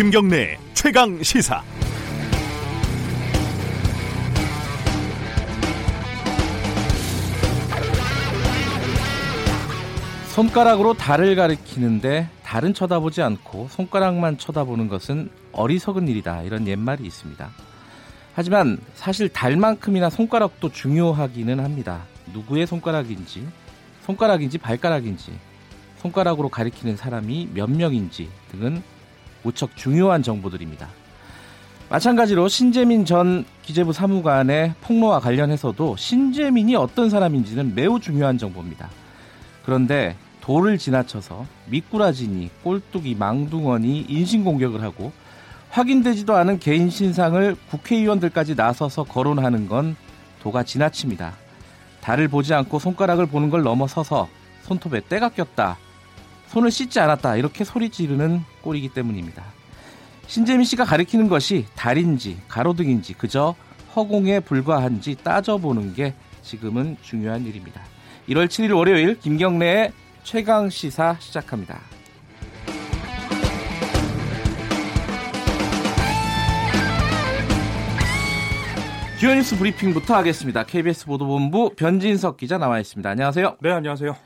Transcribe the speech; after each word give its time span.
김경래 0.00 0.56
최강 0.72 1.22
시사. 1.22 1.62
손가락으로 10.28 10.94
달을 10.94 11.36
가리키는데 11.36 12.30
달은 12.42 12.72
쳐다보지 12.72 13.20
않고 13.20 13.68
손가락만 13.70 14.38
쳐다보는 14.38 14.88
것은 14.88 15.28
어리석은 15.52 16.08
일이다. 16.08 16.44
이런 16.44 16.66
옛말이 16.66 17.04
있습니다. 17.04 17.50
하지만 18.32 18.78
사실 18.94 19.28
달만큼이나 19.28 20.08
손가락도 20.08 20.72
중요하기는 20.72 21.60
합니다. 21.60 22.04
누구의 22.32 22.66
손가락인지, 22.66 23.46
손가락인지 24.06 24.56
발가락인지, 24.56 25.38
손가락으로 25.98 26.48
가리키는 26.48 26.96
사람이 26.96 27.50
몇 27.52 27.70
명인지 27.70 28.30
등은 28.52 28.82
무척 29.42 29.76
중요한 29.76 30.22
정보들입니다. 30.22 30.88
마찬가지로 31.88 32.48
신재민 32.48 33.04
전 33.04 33.44
기재부 33.62 33.92
사무관의 33.92 34.74
폭로와 34.80 35.18
관련해서도 35.18 35.96
신재민이 35.96 36.76
어떤 36.76 37.10
사람인지는 37.10 37.74
매우 37.74 37.98
중요한 37.98 38.38
정보입니다. 38.38 38.88
그런데 39.64 40.16
도를 40.40 40.78
지나쳐서 40.78 41.46
미꾸라지니 41.66 42.50
꼴뚜기 42.62 43.16
망둥어니 43.16 44.02
인신공격을 44.08 44.82
하고 44.82 45.12
확인되지도 45.70 46.34
않은 46.36 46.58
개인 46.58 46.90
신상을 46.90 47.56
국회의원들까지 47.70 48.54
나서서 48.54 49.04
거론하는 49.04 49.68
건 49.68 49.96
도가 50.42 50.62
지나칩니다. 50.62 51.34
달을 52.00 52.28
보지 52.28 52.54
않고 52.54 52.78
손가락을 52.78 53.26
보는 53.26 53.50
걸 53.50 53.62
넘어서서 53.62 54.28
손톱에 54.62 55.00
때가 55.00 55.28
꼈다. 55.30 55.76
손을 56.48 56.70
씻지 56.70 56.98
않았다. 56.98 57.36
이렇게 57.36 57.62
소리 57.64 57.90
지르는 57.90 58.42
꼴이기 58.62 58.90
때문입니다. 58.90 59.44
신재민 60.26 60.64
씨가 60.64 60.84
가리키는 60.84 61.28
것이 61.28 61.66
달인지 61.74 62.38
가로등인지 62.48 63.14
그저 63.14 63.54
허공에 63.96 64.40
불과한지 64.40 65.16
따져보는 65.16 65.94
게 65.94 66.14
지금은 66.42 66.96
중요한 67.02 67.44
일입니다. 67.46 67.82
1월 68.28 68.46
7일 68.46 68.76
월요일 68.76 69.18
김경래의 69.18 69.92
최강 70.22 70.70
시사 70.70 71.16
시작합니다. 71.18 71.80
주요 79.18 79.34
뉴스 79.34 79.58
브리핑부터 79.58 80.14
하겠습니다. 80.14 80.64
KBS 80.64 81.04
보도본부 81.04 81.74
변진석 81.76 82.38
기자 82.38 82.56
나와 82.56 82.80
있습니다. 82.80 83.10
안녕하세요. 83.10 83.58
네, 83.60 83.70
안녕하세요. 83.70 84.16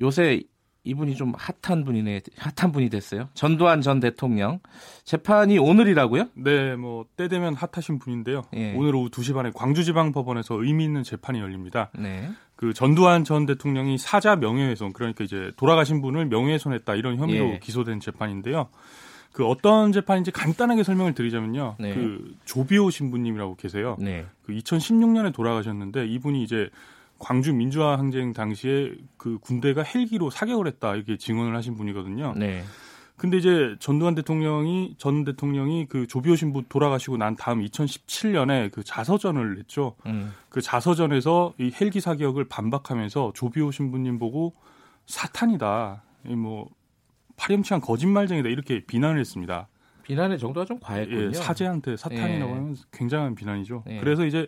요새 0.00 0.42
이분이 0.86 1.16
좀 1.16 1.32
핫한 1.36 1.84
분이네, 1.84 2.20
핫한 2.38 2.72
분이 2.72 2.88
됐어요. 2.88 3.28
전두환 3.34 3.80
전 3.82 4.00
대통령 4.00 4.60
재판이 5.04 5.58
오늘이라고요? 5.58 6.28
네, 6.34 6.76
뭐 6.76 7.04
때 7.16 7.28
되면 7.28 7.54
핫하신 7.54 7.98
분인데요. 7.98 8.44
예. 8.54 8.74
오늘 8.74 8.94
오후 8.94 9.08
2시 9.10 9.34
반에 9.34 9.50
광주지방법원에서 9.54 10.62
의미 10.62 10.84
있는 10.84 11.02
재판이 11.02 11.40
열립니다. 11.40 11.90
네. 11.98 12.30
그 12.54 12.72
전두환 12.72 13.24
전 13.24 13.46
대통령이 13.46 13.98
사자 13.98 14.36
명예훼손, 14.36 14.92
그러니까 14.92 15.24
이제 15.24 15.50
돌아가신 15.56 16.02
분을 16.02 16.26
명예훼손했다 16.26 16.94
이런 16.94 17.16
혐의로 17.16 17.54
예. 17.54 17.58
기소된 17.58 18.00
재판인데요. 18.00 18.68
그 19.32 19.46
어떤 19.46 19.92
재판인지 19.92 20.30
간단하게 20.30 20.82
설명을 20.82 21.14
드리자면요. 21.14 21.76
네. 21.78 21.94
그 21.94 22.34
조비오 22.46 22.88
신부님이라고 22.90 23.56
계세요. 23.56 23.96
네. 23.98 24.24
그 24.44 24.54
2016년에 24.54 25.34
돌아가셨는데 25.34 26.06
이분이 26.06 26.42
이제 26.42 26.70
광주 27.18 27.52
민주화 27.52 27.98
항쟁 27.98 28.32
당시에 28.32 28.94
그 29.16 29.38
군대가 29.38 29.82
헬기로 29.82 30.30
사격을 30.30 30.66
했다 30.66 30.94
이렇게 30.94 31.16
증언을 31.16 31.56
하신 31.56 31.76
분이거든요. 31.76 32.34
네. 32.36 32.62
근데 33.16 33.38
이제 33.38 33.76
전두환 33.80 34.14
대통령이 34.14 34.96
전 34.98 35.24
대통령이 35.24 35.86
그 35.86 36.06
조비오 36.06 36.36
신부 36.36 36.62
돌아가시고 36.68 37.16
난 37.16 37.34
다음 37.34 37.64
2017년에 37.64 38.70
그 38.70 38.84
자서전을 38.84 39.56
냈죠. 39.56 39.96
음. 40.04 40.34
그 40.50 40.60
자서전에서 40.60 41.54
이 41.58 41.72
헬기 41.80 42.00
사격을 42.00 42.44
반박하면서 42.44 43.32
조비오 43.34 43.70
신부님 43.70 44.18
보고 44.18 44.52
사탄이다. 45.06 46.02
이뭐 46.28 46.68
파렴치한 47.36 47.80
거짓말쟁이다 47.80 48.50
이렇게 48.50 48.84
비난을 48.84 49.18
했습니다. 49.18 49.68
비난의 50.02 50.38
정도가 50.38 50.66
좀 50.66 50.78
과했군요. 50.78 51.28
예, 51.28 51.32
사제한테 51.32 51.96
사탄이라고 51.96 52.50
예. 52.52 52.54
하면 52.54 52.76
굉장한 52.92 53.34
비난이죠. 53.34 53.84
예. 53.88 53.98
그래서 53.98 54.24
이제 54.24 54.46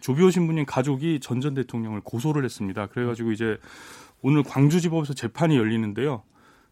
조비오 0.00 0.30
신부님 0.30 0.64
가족이 0.66 1.20
전 1.20 1.40
전 1.40 1.54
대통령을 1.54 2.00
고소를 2.02 2.44
했습니다. 2.44 2.86
그래가지고 2.86 3.32
이제 3.32 3.58
오늘 4.22 4.42
광주지법에서 4.42 5.14
재판이 5.14 5.56
열리는데요. 5.56 6.22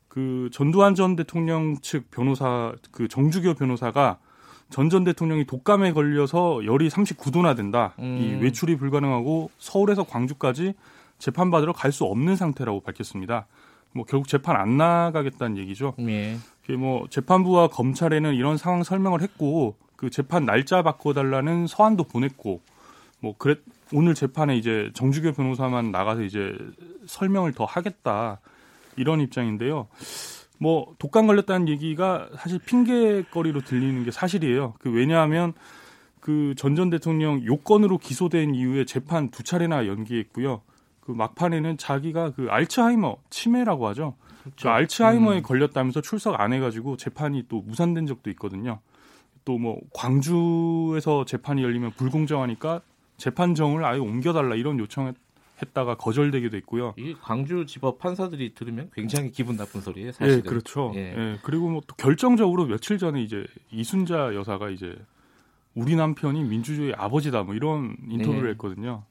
그 0.08 0.48
전두환 0.52 0.94
전 0.94 1.16
대통령 1.16 1.76
측 1.80 2.10
변호사 2.10 2.74
그 2.90 3.08
정주교 3.08 3.54
변호사가 3.54 4.18
전 4.70 4.90
전 4.90 5.04
대통령이 5.04 5.46
독감에 5.46 5.92
걸려서 5.92 6.64
열이 6.66 6.88
39도나 6.90 7.56
된다. 7.56 7.94
음. 8.00 8.18
이 8.20 8.42
외출이 8.44 8.76
불가능하고 8.76 9.50
서울에서 9.58 10.04
광주까지 10.04 10.74
재판 11.18 11.50
받으러 11.50 11.72
갈 11.72 11.90
수 11.92 12.04
없는 12.04 12.36
상태라고 12.36 12.80
밝혔습니다. 12.80 13.46
뭐 13.92 14.04
결국 14.04 14.28
재판 14.28 14.56
안 14.56 14.76
나가겠다는 14.76 15.56
얘기죠. 15.56 15.94
예. 16.00 16.36
뭐 16.76 17.06
재판부와 17.08 17.68
검찰에는 17.68 18.34
이런 18.34 18.58
상황 18.58 18.82
설명을 18.82 19.22
했고 19.22 19.76
그 19.96 20.10
재판 20.10 20.44
날짜 20.44 20.82
바꿔달라는 20.82 21.66
서한도 21.66 22.04
보냈고 22.04 22.60
뭐 23.20 23.34
그래 23.36 23.56
오늘 23.92 24.14
재판에 24.14 24.56
이제 24.56 24.90
정주교 24.94 25.32
변호사만 25.32 25.90
나가서 25.90 26.22
이제 26.22 26.56
설명을 27.06 27.52
더 27.52 27.64
하겠다 27.64 28.40
이런 28.96 29.20
입장인데요. 29.20 29.88
뭐 30.58 30.94
독감 30.98 31.26
걸렸다는 31.26 31.68
얘기가 31.68 32.28
사실 32.36 32.58
핑계거리로 32.58 33.60
들리는 33.62 34.04
게 34.04 34.10
사실이에요. 34.10 34.74
그 34.80 34.90
왜냐하면 34.90 35.52
그 36.20 36.54
전 36.56 36.74
전 36.76 36.90
대통령 36.90 37.44
요건으로 37.44 37.98
기소된 37.98 38.54
이후에 38.54 38.84
재판 38.84 39.30
두 39.30 39.42
차례나 39.42 39.86
연기했고요. 39.86 40.62
그 41.00 41.12
막판에는 41.12 41.78
자기가 41.78 42.32
그 42.32 42.48
알츠하이머 42.50 43.16
치매라고 43.30 43.86
하죠. 43.88 44.14
그 44.60 44.68
알츠하이머에 44.68 45.38
음. 45.38 45.42
걸렸다면서 45.42 46.00
출석 46.02 46.38
안 46.40 46.52
해가지고 46.52 46.96
재판이 46.96 47.44
또 47.48 47.62
무산된 47.62 48.06
적도 48.06 48.30
있거든요. 48.30 48.80
또 49.44 49.56
뭐 49.58 49.80
광주에서 49.94 51.24
재판이 51.24 51.62
열리면 51.62 51.92
불공정하니까 51.92 52.82
재판정을 53.18 53.84
아예 53.84 53.98
옮겨달라 53.98 54.54
이런 54.54 54.78
요청했다가 54.78 55.96
거절되기도 55.96 56.56
했고요. 56.58 56.94
이 56.96 57.14
광주 57.20 57.66
지법 57.66 57.98
판사들이 57.98 58.54
들으면 58.54 58.90
굉장히 58.94 59.30
기분 59.30 59.56
나쁜 59.56 59.80
소리예요. 59.82 60.12
사실은. 60.12 60.38
예, 60.38 60.40
그렇죠. 60.48 60.92
예. 60.94 61.00
예. 61.16 61.38
그리고 61.42 61.68
뭐 61.68 61.82
또 61.86 61.94
결정적으로 61.96 62.64
며칠 62.66 62.96
전에 62.98 63.22
이제 63.22 63.44
이순자 63.70 64.34
여사가 64.34 64.70
이제 64.70 64.96
우리 65.74 65.94
남편이 65.96 66.44
민주주의 66.44 66.94
아버지다 66.94 67.42
뭐 67.42 67.54
이런 67.54 67.96
인터뷰를 68.08 68.44
네. 68.44 68.50
했거든요. 68.50 69.04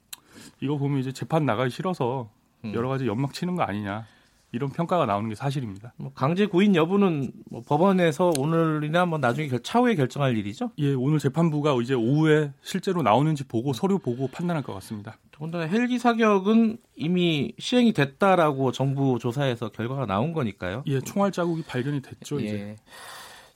이거 0.61 0.77
보면 0.77 0.99
이제 0.99 1.11
재판 1.11 1.45
나가기 1.45 1.69
싫어서 1.69 2.29
음. 2.65 2.73
여러 2.73 2.89
가지 2.89 3.07
연막 3.07 3.33
치는 3.33 3.55
거 3.55 3.63
아니냐 3.63 4.05
이런 4.53 4.69
평가가 4.71 5.05
나오는 5.05 5.27
게 5.29 5.35
사실입니다. 5.35 5.93
뭐 5.97 6.11
강제 6.13 6.45
구인 6.45 6.75
여부는 6.75 7.31
뭐 7.51 7.61
법원에서 7.67 8.31
오늘이나 8.39 9.05
뭐 9.05 9.19
나중에 9.19 9.47
결- 9.49 9.61
차후에 9.61 9.95
결정할 9.95 10.37
일이죠. 10.37 10.71
예, 10.77 10.93
오늘 10.93 11.19
재판부가 11.19 11.73
이제 11.81 11.93
오후에 11.93 12.53
실제로 12.61 13.01
나오는지 13.01 13.43
보고 13.43 13.73
서류 13.73 13.99
보고 13.99 14.27
판단할 14.29 14.63
것 14.63 14.73
같습니다. 14.75 15.17
더군다나 15.31 15.65
헬기 15.65 15.99
사격은 15.99 16.77
이미 16.95 17.53
시행이 17.59 17.91
됐다라고 17.93 18.71
정부 18.71 19.19
조사에서 19.19 19.69
결과가 19.69 20.05
나온 20.05 20.31
거니까요. 20.33 20.83
예, 20.87 21.01
총알 21.01 21.31
자국이 21.31 21.63
발견이 21.63 22.01
됐죠. 22.01 22.39
이제 22.39 22.53
예. 22.55 22.75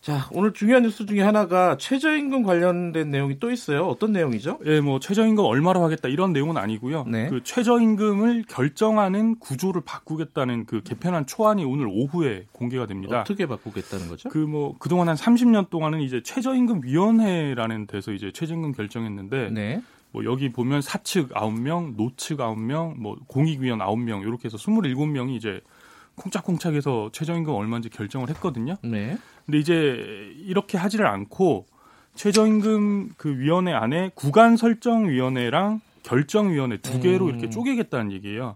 자, 0.02 0.28
오늘 0.32 0.52
중요한 0.52 0.82
뉴스 0.82 1.06
중에 1.06 1.22
하나가 1.22 1.78
최저임금 1.78 2.42
관련된 2.42 3.12
내용이 3.12 3.38
또 3.40 3.52
있어요. 3.52 3.86
어떤 3.86 4.12
내용이죠? 4.12 4.58
예, 4.66 4.82
뭐 4.82 5.00
최저임금 5.00 5.46
얼마로 5.46 5.84
하겠다 5.84 6.08
이런 6.10 6.34
내용은 6.34 6.58
아니고요. 6.58 7.04
네. 7.04 7.30
그 7.30 7.44
최저임금을 7.44 8.46
결정하는 8.50 9.38
구조를 9.38 9.82
바꾸겠다는 9.86 10.66
그 10.66 10.82
개편안 10.82 11.28
초안이 11.28 11.64
오늘 11.66 11.88
오후에 11.88 12.48
공개가 12.52 12.88
됩니다. 12.88 13.22
어떻게 13.22 13.46
바꾸겠다는 13.46 14.08
거죠? 14.10 14.30
그 14.30 14.42
뭐 14.52 14.76
그동안 14.80 15.08
한 15.08 15.16
30년 15.16 15.70
동안은 15.70 16.02
이제 16.02 16.22
최저임금 16.24 16.82
위원회라는 16.84 17.86
데서 17.86 18.12
이제 18.12 18.32
최저임금 18.34 18.72
결정했는데 18.74 19.52
네. 19.52 19.82
뭐 20.12 20.26
여기 20.26 20.52
보면 20.52 20.82
사측 20.82 21.30
9명, 21.30 21.96
노측 21.96 22.40
9명, 22.40 22.98
뭐 23.00 23.18
공익위원 23.28 23.80
9명 23.80 24.24
이렇게 24.24 24.46
해서 24.46 24.58
27명이 24.58 25.36
이제 25.36 25.62
콩짝콩짝해서 26.16 27.12
최저임금 27.14 27.54
얼마인지 27.54 27.90
결정을 27.90 28.30
했거든요. 28.32 28.76
네. 28.84 29.18
근데 29.46 29.58
이제 29.58 30.34
이렇게 30.46 30.78
하지를 30.78 31.08
않고 31.08 31.66
최저임금 32.16 33.12
그 33.18 33.38
위원회 33.38 33.74
안에 33.74 34.12
구간 34.16 34.58
설정 34.58 35.10
위원회랑 35.10 35.82
결정 36.04 36.52
위원회 36.52 36.78
두 36.78 37.00
개로 37.00 37.26
음. 37.26 37.30
이렇게 37.30 37.50
쪼개겠다는 37.50 38.12
얘기예요. 38.12 38.56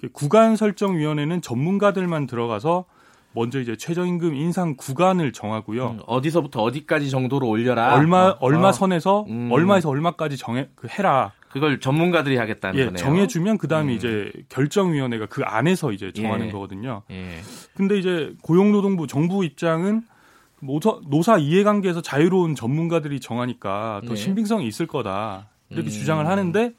그 0.00 0.08
구간 0.10 0.56
설정 0.56 0.96
위원회는 0.96 1.42
전문가들만 1.42 2.26
들어가서 2.26 2.84
먼저 3.32 3.60
이제 3.60 3.76
최저임금 3.76 4.34
인상 4.34 4.74
구간을 4.76 5.32
정하고요. 5.32 5.86
음, 5.86 6.00
어디서부터 6.06 6.62
어디까지 6.62 7.10
정도로 7.10 7.46
올려라. 7.46 7.94
얼마 7.94 8.28
어, 8.30 8.36
얼마 8.40 8.68
어. 8.68 8.72
선에서 8.72 9.26
음. 9.28 9.50
얼마에서 9.52 9.88
얼마까지 9.90 10.36
정해 10.36 10.68
그 10.74 10.88
해라. 10.88 11.32
그걸 11.50 11.80
전문가들이 11.80 12.36
하겠다는 12.36 12.78
예, 12.78 12.84
거네요. 12.86 12.96
정해주면 12.98 13.58
그 13.58 13.68
다음에 13.68 13.92
음. 13.92 13.96
이제 13.96 14.32
결정위원회가 14.48 15.26
그 15.26 15.42
안에서 15.44 15.92
이제 15.92 16.12
정하는 16.12 16.48
예. 16.48 16.50
거거든요. 16.50 17.02
예. 17.10 17.38
근데 17.74 17.98
이제 17.98 18.34
고용노동부 18.42 19.06
정부 19.06 19.44
입장은 19.44 20.02
노사, 20.60 20.98
노사 21.06 21.38
이해관계에서 21.38 22.02
자유로운 22.02 22.54
전문가들이 22.54 23.20
정하니까 23.20 24.02
더 24.04 24.14
네. 24.14 24.16
신빙성이 24.16 24.66
있을 24.66 24.86
거다 24.86 25.48
이렇게 25.70 25.88
음. 25.88 25.90
주장을 25.90 26.26
하는데 26.26 26.72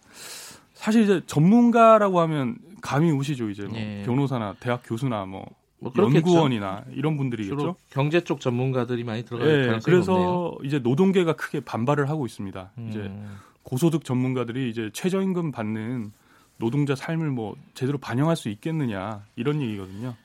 사실 0.73 1.03
이제 1.03 1.21
전문가라고 1.25 2.19
하면 2.21 2.57
감이 2.81 3.11
오시죠 3.11 3.49
이제 3.49 3.63
뭐 3.63 3.73
네. 3.73 4.03
변호사나 4.05 4.55
대학 4.59 4.81
교수나 4.85 5.25
뭐, 5.25 5.45
뭐. 5.79 5.91
연구원이나 5.97 6.83
이런 6.93 7.17
분들이겠죠. 7.17 7.75
경제 7.89 8.21
쪽 8.21 8.41
전문가들이 8.41 9.03
많이 9.03 9.23
들어갈 9.23 9.47
예, 9.47 9.53
가능성이 9.67 9.81
그래서 9.81 10.11
높네요. 10.13 10.57
이제 10.63 10.79
노동계가 10.79 11.33
크게 11.33 11.61
반발을 11.61 12.09
하고 12.09 12.25
있습니다. 12.25 12.71
이제 12.89 12.99
음. 12.99 13.37
고소득 13.63 14.03
전문가들이 14.03 14.69
이제 14.69 14.89
최저임금 14.93 15.51
받는 15.51 16.11
노동자 16.57 16.95
삶을 16.95 17.29
뭐 17.29 17.55
제대로 17.73 17.97
반영할 17.97 18.35
수 18.35 18.49
있겠느냐 18.49 19.23
이런 19.35 19.61
얘기거든요. 19.61 20.15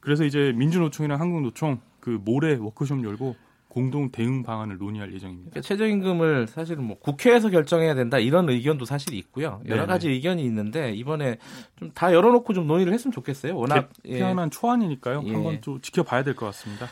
그래서 0.00 0.24
이제 0.24 0.52
민주노총이랑 0.56 1.20
한국노총 1.20 1.80
그 2.02 2.18
모레 2.22 2.56
워크숍 2.56 3.02
열고 3.02 3.36
공동 3.68 4.10
대응 4.10 4.42
방안을 4.42 4.76
논의할 4.76 5.14
예정입니다. 5.14 5.50
그러니까 5.52 5.66
최저임금을 5.66 6.46
사실은 6.48 6.84
뭐 6.84 6.98
국회에서 6.98 7.48
결정해야 7.48 7.94
된다 7.94 8.18
이런 8.18 8.50
의견도 8.50 8.84
사실 8.84 9.14
있고요. 9.14 9.62
여러 9.64 9.82
네네. 9.82 9.86
가지 9.86 10.10
의견이 10.10 10.44
있는데 10.44 10.92
이번에 10.92 11.38
좀 11.78 11.90
다 11.94 12.12
열어놓고 12.12 12.52
좀 12.52 12.66
논의를 12.66 12.92
했으면 12.92 13.12
좋겠어요. 13.12 13.56
워낙 13.56 13.88
예, 14.04 14.18
태어난 14.18 14.50
초안이니까요. 14.50 15.22
예. 15.24 15.32
한번 15.32 15.62
좀 15.62 15.80
지켜봐야 15.80 16.22
될 16.22 16.34
것 16.34 16.44
같습니다. 16.46 16.86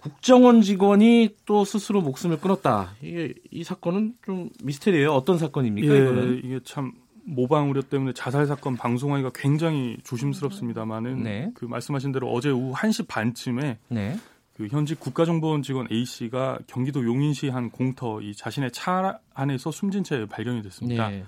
국정원 0.00 0.62
직원이 0.62 1.36
또 1.44 1.64
스스로 1.64 2.00
목숨을 2.00 2.38
끊었다. 2.40 2.92
이게 3.02 3.34
이 3.50 3.62
사건은 3.62 4.14
좀 4.24 4.48
미스테리예요. 4.64 5.12
어떤 5.12 5.36
사건입니까? 5.38 5.94
이거는 5.94 6.34
예, 6.34 6.40
이게 6.48 6.60
참 6.64 6.92
모방 7.24 7.70
우려 7.70 7.82
때문에 7.82 8.12
자살 8.14 8.46
사건 8.46 8.76
방송하기가 8.76 9.30
굉장히 9.34 9.96
조심스럽습니다만은 10.02 11.22
네. 11.22 11.50
그 11.54 11.66
말씀하신 11.66 12.10
대로 12.12 12.32
어제 12.32 12.50
오후 12.50 12.72
1시 12.74 13.06
반쯤에 13.06 13.78
네. 13.88 14.16
그 14.62 14.68
현직 14.68 15.00
국가정보원 15.00 15.62
직원 15.62 15.88
A 15.90 16.04
씨가 16.04 16.60
경기도 16.68 17.04
용인시 17.04 17.48
한 17.48 17.70
공터 17.70 18.20
이 18.20 18.32
자신의 18.32 18.70
차 18.70 19.18
안에서 19.34 19.72
숨진 19.72 20.04
채 20.04 20.24
발견이 20.26 20.62
됐습니다. 20.62 21.08
네. 21.10 21.24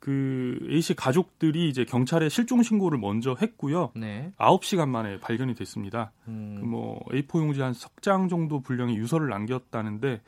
그 0.00 0.58
A 0.70 0.80
씨 0.80 0.94
가족들이 0.94 1.68
이제 1.68 1.84
경찰에 1.84 2.30
실종 2.30 2.62
신고를 2.62 2.98
먼저 2.98 3.36
했고요. 3.40 3.90
네. 3.94 4.32
9시간 4.38 4.88
만에 4.88 5.20
발견이 5.20 5.54
됐습니다. 5.54 6.10
음, 6.28 6.56
그뭐 6.60 7.00
A4 7.10 7.38
용지 7.40 7.60
한 7.60 7.74
석 7.74 8.00
장 8.00 8.28
정도 8.28 8.60
분량의 8.60 8.96
유서를 8.96 9.28
남겼다는데 9.28 10.22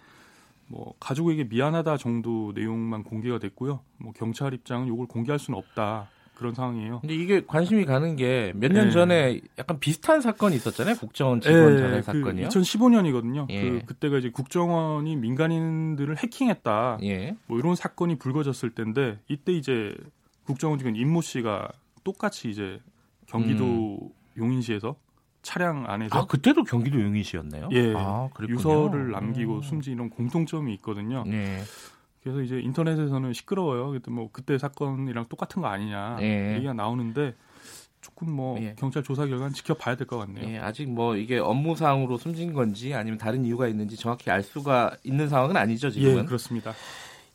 뭐 0.69 0.93
가족에게 1.01 1.45
미안하다 1.45 1.97
정도 1.97 2.53
내용만 2.55 3.03
공개가 3.05 3.39
됐고요. 3.39 3.81
뭐 3.97 4.13
경찰 4.15 4.53
입장은 4.53 4.89
이걸 4.93 5.07
공개할 5.07 5.39
수는 5.39 5.59
없다 5.59 6.09
그런 6.37 6.55
상황이에요. 6.55 7.01
근데 7.01 7.15
이게 7.15 7.43
관심이 7.45 7.85
가는 7.85 8.15
게 8.15 8.53
몇년 8.55 8.87
네. 8.87 8.91
전에 8.93 9.41
약간 9.59 9.81
비슷한 9.81 10.21
사건이 10.21 10.55
있었잖아요. 10.57 10.97
국정원 10.97 11.41
직원 11.41 11.79
자살 11.79 12.03
사건이요. 12.03 12.49
그 12.49 12.61
2015년이거든요. 12.61 13.47
예. 13.51 13.71
그 13.71 13.87
그때가 13.87 14.19
이제 14.19 14.31
국정원이 14.31 15.17
민간인들을 15.17 16.17
해킹했다. 16.19 16.99
예. 17.03 17.37
뭐 17.47 17.59
이런 17.59 17.75
사건이 17.75 18.19
불거졌을 18.19 18.71
때인데 18.71 19.19
이때 19.29 19.53
이제 19.53 19.97
국정원 20.45 20.79
직원 20.79 20.95
임모 20.95 21.23
씨가 21.23 21.69
똑같이 22.05 22.51
이제 22.51 22.79
경기도 23.27 24.13
용인시에서 24.37 24.95
차량 25.43 25.89
안에서 25.89 26.17
음. 26.17 26.21
아 26.21 26.27
그때도 26.27 26.65
경기도 26.65 27.01
용인시였나요? 27.01 27.69
예, 27.73 27.95
아. 27.97 28.29
유서를 28.49 29.13
남기고 29.13 29.57
음. 29.57 29.63
숨진 29.63 29.95
이런 29.95 30.11
공통점이 30.11 30.75
있거든요. 30.75 31.25
네. 31.27 31.63
그래서 32.27 32.41
이제 32.43 32.59
인터넷에서는 32.59 33.33
시끄러워요. 33.33 33.93
그때 33.93 34.11
뭐 34.11 34.29
그때 34.33 34.59
사건이랑 34.59 35.27
똑같은 35.29 35.63
거 35.63 35.69
아니냐 35.69 36.17
예. 36.23 36.57
얘기가 36.57 36.73
나오는데 36.73 37.35
조금 38.01 38.33
뭐 38.33 38.59
예. 38.61 38.75
경찰 38.77 39.05
조사 39.05 39.27
결과는 39.27 39.53
지켜봐야 39.55 39.95
될 39.95 40.09
것 40.09 40.19
같네요. 40.19 40.49
예, 40.55 40.59
아직 40.59 40.91
뭐 40.91 41.15
이게 41.17 41.39
업무상으로 41.39 42.19
숨진 42.19 42.53
건지 42.53 42.95
아니면 42.95 43.17
다른 43.17 43.45
이유가 43.45 43.69
있는지 43.69 43.97
정확히 43.97 44.29
알 44.33 44.43
수가 44.43 44.97
있는 45.05 45.29
상황은 45.29 45.57
아니죠 45.57 45.87
예, 45.87 45.91
지금은. 45.93 46.27
그렇습니다. 46.27 46.73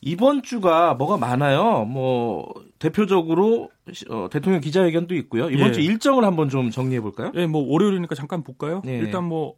이번 0.01 0.43
주가 0.43 0.93
뭐가 0.95 1.15
많아요. 1.15 1.85
뭐 1.85 2.53
대표적으로 2.79 3.69
어, 4.09 4.27
대통령 4.29 4.59
기자회견도 4.59 5.15
있고요. 5.15 5.49
이번 5.49 5.69
예. 5.69 5.71
주 5.71 5.79
일정을 5.79 6.25
한번 6.25 6.49
좀 6.49 6.69
정리해 6.69 6.99
볼까요? 6.99 7.31
예, 7.35 7.45
뭐 7.47 7.65
월요일이니까 7.65 8.15
잠깐 8.15 8.43
볼까요? 8.43 8.81
네. 8.83 8.97
일단 8.97 9.23
뭐 9.23 9.55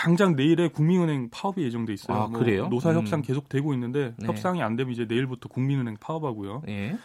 당장 0.00 0.34
내일에 0.34 0.68
국민은행 0.68 1.28
파업이 1.30 1.62
예정돼 1.62 1.92
있어요. 1.92 2.16
아, 2.16 2.26
뭐 2.26 2.40
그래요? 2.40 2.68
노사 2.68 2.90
음. 2.90 2.96
협상 2.96 3.20
계속 3.20 3.50
되고 3.50 3.74
있는데 3.74 4.14
네. 4.16 4.26
협상이 4.26 4.62
안 4.62 4.74
되면 4.74 4.92
이제 4.94 5.04
내일부터 5.04 5.50
국민은행 5.50 5.98
파업하고요. 6.00 6.62
예. 6.68 6.96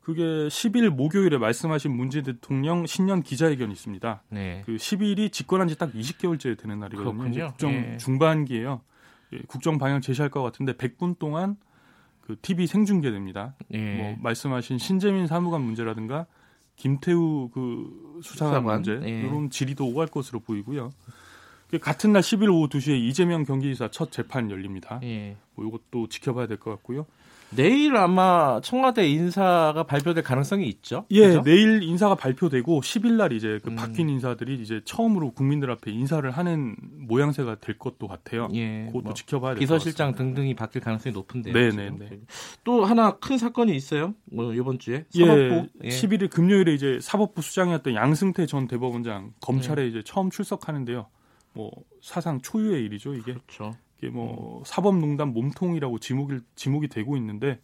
그게 0.00 0.22
10일 0.22 0.88
목요일에 0.90 1.36
말씀하신 1.36 1.90
문재인 1.94 2.24
대통령 2.24 2.86
신년 2.86 3.22
기자회견이 3.24 3.72
있습니다. 3.72 4.22
네. 4.30 4.62
그 4.64 4.76
10일이 4.76 5.32
집권한 5.32 5.66
지 5.66 5.74
딱 5.74 5.92
20개월째 5.92 6.56
되는 6.56 6.78
날이거든요. 6.78 7.48
국정 7.48 7.72
예. 7.72 7.96
중반기예요. 7.96 8.82
예, 9.32 9.38
국정 9.48 9.76
방향 9.78 10.00
제시할 10.00 10.30
것 10.30 10.40
같은데 10.42 10.74
100분 10.74 11.18
동안 11.18 11.56
그 12.20 12.36
TV 12.40 12.68
생중계됩니다. 12.68 13.56
예. 13.72 13.96
뭐 13.96 14.16
말씀하신 14.20 14.78
신재민 14.78 15.26
사무관 15.26 15.60
문제라든가 15.62 16.26
김태우 16.76 17.50
그 17.52 18.20
수사관, 18.22 18.54
수사관, 18.62 18.74
문제 18.76 19.00
예. 19.10 19.22
이런 19.22 19.50
질의도 19.50 19.84
오갈 19.88 20.06
것으로 20.06 20.38
보이고요. 20.38 20.90
그 21.70 21.78
같은 21.78 22.12
날 22.12 22.22
10일 22.22 22.48
오후 22.52 22.68
2시에 22.68 22.98
이재명 22.98 23.44
경기지사 23.44 23.90
첫 23.90 24.10
재판 24.10 24.50
열립니다. 24.50 25.00
예. 25.02 25.36
뭐 25.54 25.66
이것도 25.66 26.08
지켜봐야 26.08 26.46
될 26.46 26.58
것 26.58 26.70
같고요. 26.70 27.06
내일 27.50 27.96
아마 27.96 28.60
청와대 28.62 29.08
인사가 29.08 29.82
발표될 29.84 30.22
가능성이 30.22 30.68
있죠. 30.68 31.06
예, 31.10 31.28
그죠? 31.28 31.42
내일 31.42 31.82
인사가 31.82 32.14
발표되고 32.14 32.82
10일 32.82 33.12
날 33.12 33.32
이제 33.32 33.58
그 33.64 33.70
음. 33.70 33.76
바뀐 33.76 34.10
인사들이 34.10 34.60
이제 34.60 34.82
처음으로 34.84 35.30
국민들 35.30 35.70
앞에 35.70 35.90
인사를 35.90 36.30
하는 36.30 36.76
모양새가 37.08 37.54
될 37.60 37.78
것도 37.78 38.06
같아요. 38.06 38.48
예. 38.52 38.84
그것도 38.88 39.02
뭐 39.02 39.14
지켜봐야 39.14 39.54
될것 39.54 39.60
비서실장 39.60 40.12
같습니다. 40.12 40.34
등등이 40.34 40.54
바뀔 40.56 40.82
가능성이 40.82 41.14
높은데요. 41.14 41.54
네. 41.54 41.70
네, 41.70 41.90
네. 41.90 42.20
또 42.64 42.84
하나 42.84 43.12
큰 43.12 43.38
사건이 43.38 43.74
있어요. 43.74 44.14
뭐 44.30 44.52
이번 44.52 44.78
주에 44.78 45.06
예, 45.14 45.20
사법부. 45.26 45.68
예. 45.84 45.88
11일 45.88 46.28
금요일에 46.28 46.74
이제 46.74 46.98
사법부 47.00 47.40
수장이었던 47.40 47.94
양승태 47.94 48.44
전 48.44 48.68
대법원장 48.68 49.32
검찰에 49.40 49.84
네. 49.84 49.88
이제 49.88 50.02
처음 50.04 50.28
출석하는데요. 50.30 51.06
뭐 51.58 51.72
사상 52.00 52.40
초유의 52.40 52.84
일이죠 52.84 53.14
이게. 53.14 53.34
그렇죠. 53.34 53.74
이게 53.98 54.10
뭐 54.10 54.62
사법농단 54.64 55.32
몸통이라고 55.32 55.98
지목이 55.98 56.38
지목이 56.54 56.86
되고 56.86 57.16
있는데 57.16 57.58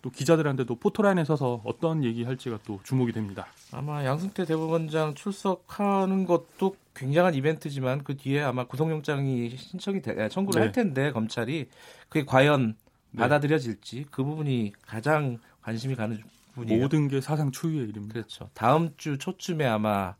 또 0.00 0.08
기자들한테도 0.08 0.76
포토라인에 0.76 1.26
서서 1.26 1.60
어떤 1.62 2.04
얘기할지가 2.04 2.60
또 2.64 2.80
주목이 2.84 3.12
됩니다. 3.12 3.46
아마 3.70 4.02
양승태 4.02 4.46
대법원장 4.46 5.14
출석하는 5.14 6.24
것도 6.24 6.76
굉장한 6.94 7.34
이벤트지만 7.34 8.02
그 8.02 8.16
뒤에 8.16 8.40
아마 8.40 8.66
구속영장이 8.66 9.50
신청이 9.50 10.00
돼, 10.00 10.22
아, 10.22 10.30
청구를 10.30 10.58
네. 10.58 10.64
할 10.64 10.72
텐데 10.72 11.12
검찰이 11.12 11.68
그게 12.08 12.24
과연 12.24 12.76
네. 13.10 13.20
받아들여질지 13.20 14.06
그 14.10 14.24
부분이 14.24 14.72
가장 14.86 15.38
관심이 15.60 15.96
가는 15.96 16.18
부분이에요. 16.54 16.80
모든 16.80 17.08
게 17.08 17.20
사상 17.20 17.50
초유의 17.50 17.90
일입니다. 17.90 18.14
그렇죠. 18.14 18.48
다음 18.54 18.94
주 18.96 19.18
초쯤에 19.18 19.66
아마 19.66 20.14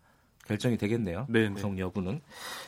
결정이 0.46 0.76
되겠네요. 0.76 1.26
네, 1.28 1.48
네. 1.48 1.54
구속 1.54 1.78
여부는. 1.78 2.20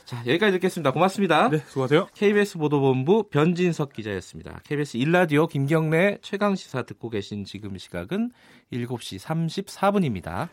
자 0.05 0.19
여기까지 0.25 0.53
듣겠습니다. 0.53 0.91
고맙습니다. 0.91 1.49
네, 1.49 1.59
수고하세요. 1.67 2.07
KBS 2.13 2.57
보도본부 2.57 3.29
변진석 3.29 3.93
기자였습니다. 3.93 4.61
KBS 4.63 4.97
일라디오 4.97 5.47
김경래 5.47 6.17
최강 6.21 6.55
시사 6.55 6.83
듣고 6.83 7.09
계신 7.09 7.45
지금 7.45 7.77
시각은 7.77 8.31
7시 8.73 9.19
34분입니다. 9.19 10.49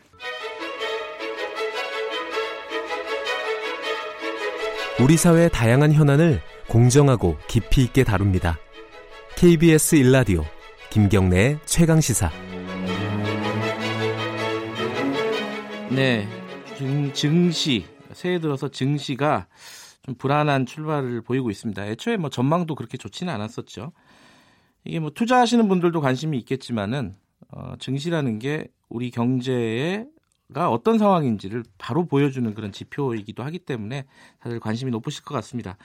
우리 5.01 5.17
사회의 5.17 5.49
다양한 5.49 5.91
현안을 5.91 6.41
공정하고 6.69 7.37
깊이 7.47 7.83
있게 7.83 8.03
다룹니다. 8.03 8.57
KBS 9.35 9.95
일라디오 9.95 10.45
김경래의 10.89 11.59
최강 11.65 11.99
시사. 11.99 12.31
네, 15.89 16.27
증, 16.75 17.13
증시 17.13 17.85
새해 18.11 18.39
들어서 18.39 18.67
증시가 18.69 19.47
좀 20.03 20.15
불안한 20.15 20.65
출발을 20.65 21.21
보이고 21.21 21.49
있습니다. 21.49 21.85
애초에 21.87 22.17
뭐 22.17 22.29
전망도 22.29 22.75
그렇게 22.75 22.97
좋지는 22.97 23.33
않았었죠. 23.33 23.91
이게 24.83 24.99
뭐 24.99 25.09
투자하시는 25.09 25.67
분들도 25.67 25.99
관심이 26.01 26.37
있겠지만은 26.39 27.13
어, 27.51 27.73
증시라는 27.79 28.39
게 28.39 28.67
우리 28.89 29.09
경제가 29.09 30.69
어떤 30.69 30.99
상황인지를 30.99 31.63
바로 31.77 32.05
보여주는 32.05 32.53
그런 32.53 32.71
지표이기도 32.71 33.43
하기 33.43 33.59
때문에 33.59 34.05
다들 34.39 34.59
관심이 34.59 34.91
높으실 34.91 35.23
것 35.23 35.33
같습니다. 35.35 35.77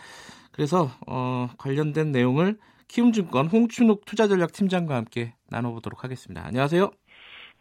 그래서 0.52 0.90
어, 1.06 1.48
관련된 1.56 2.12
내용을 2.12 2.58
키움증권 2.88 3.46
홍춘욱 3.46 4.04
투자전략팀장과 4.04 4.96
함께 4.96 5.34
나눠보도록 5.48 6.04
하겠습니다. 6.04 6.44
안녕하세요. 6.44 6.90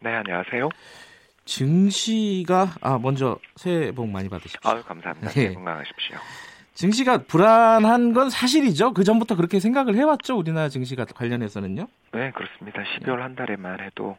네, 0.00 0.10
안녕하세요. 0.10 0.68
증시가 1.50 2.68
아 2.80 2.96
먼저 2.98 3.36
새해 3.56 3.90
복 3.90 4.08
많이 4.08 4.28
받으십시오. 4.28 4.70
아유, 4.70 4.84
감사합니다. 4.84 5.30
네. 5.32 5.48
네. 5.48 5.54
건강하십시오. 5.54 6.16
증시가 6.74 7.18
불안한 7.18 8.12
건 8.12 8.30
사실이죠. 8.30 8.94
그 8.94 9.02
전부터 9.02 9.34
그렇게 9.34 9.58
생각을 9.58 9.96
해왔죠. 9.96 10.38
우리나라 10.38 10.68
증시가 10.68 11.04
관련해서는요. 11.04 11.88
네, 12.12 12.30
그렇습니다. 12.30 12.82
12월 12.84 13.16
한 13.18 13.34
달에만 13.34 13.80
해도 13.80 14.16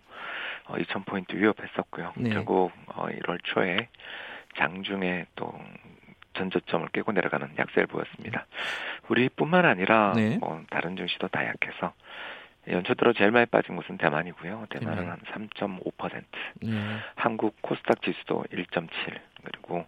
어, 0.67 0.77
2,000 0.77 1.05
포인트 1.05 1.33
위협했었고요. 1.33 2.11
네. 2.17 2.31
결국 2.31 2.71
어, 2.87 3.07
1월 3.07 3.39
초에 3.43 3.87
장중에 4.57 5.25
또 5.37 5.53
전저점을 6.33 6.89
깨고 6.89 7.13
내려가는 7.13 7.49
약세를 7.57 7.87
보였습니다. 7.87 8.45
우리뿐만 9.07 9.65
아니라 9.65 10.11
네. 10.15 10.37
뭐 10.37 10.61
다른 10.69 10.97
증시도 10.97 11.29
다 11.29 11.45
약해서 11.45 11.93
연초 12.67 12.93
들어 12.93 13.13
제일 13.13 13.31
많이 13.31 13.45
빠진 13.47 13.75
곳은 13.75 13.97
대만이고요. 13.97 14.67
대만은 14.69 15.03
대만. 15.03 15.19
한 15.31 15.47
3.5%, 15.49 16.23
예. 16.65 16.69
한국 17.15 17.59
코스닥 17.61 18.01
지수도 18.03 18.43
1.7 18.51 18.87
그리고 19.43 19.85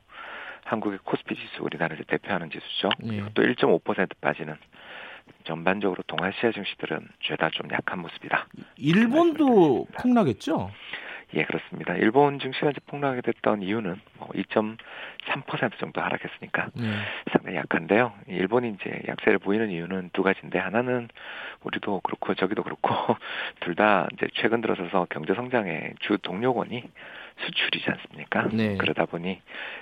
한국의 0.64 1.00
코스피 1.04 1.36
지수 1.36 1.64
우리나라에서 1.64 2.04
대표하는 2.06 2.50
지수죠. 2.50 2.90
예. 3.12 3.22
또1.5% 3.34 4.10
빠지는 4.22 4.56
전반적으로 5.44 6.04
동아시아 6.08 6.52
증시들은 6.52 7.08
죄다 7.22 7.50
좀 7.52 7.70
약한 7.72 8.00
모습이다. 8.00 8.48
일본도 8.78 9.88
폭락했죠? 9.98 10.72
예, 11.36 11.44
그렇습니다. 11.46 11.96
일본 11.96 12.40
증시가 12.40 12.70
이제 12.70 12.80
폭락하게 12.86 13.22
됐던 13.22 13.64
이유는 13.64 14.00
뭐 14.20 14.28
2.3% 14.36 15.80
정도 15.80 16.02
하락했으니까 16.02 16.68
예. 16.80 16.92
상당히 17.32 17.58
약한데요. 17.58 18.14
일본이 18.28 18.76
이제 18.80 19.02
약세를 19.08 19.40
보이는 19.40 19.70
이유는 19.72 20.12
두 20.14 20.22
가지인데 20.22 20.60
하나는 20.60 21.10
우리도 21.64 22.02
그렇고 22.02 22.36
저기도 22.36 22.64
그렇고 22.64 22.90
둘 23.62 23.74
다 23.74 24.08
이제 24.14 24.28
최근 24.36 24.62
들어서서 24.62 25.08
경제 25.10 25.34
성장의 25.34 25.96
주 26.02 26.20
동력원이 26.20 26.84
수출이지 27.40 27.90
않습니까? 27.90 28.48
네. 28.54 28.78
그러다 28.78 29.06
보니 29.06 29.42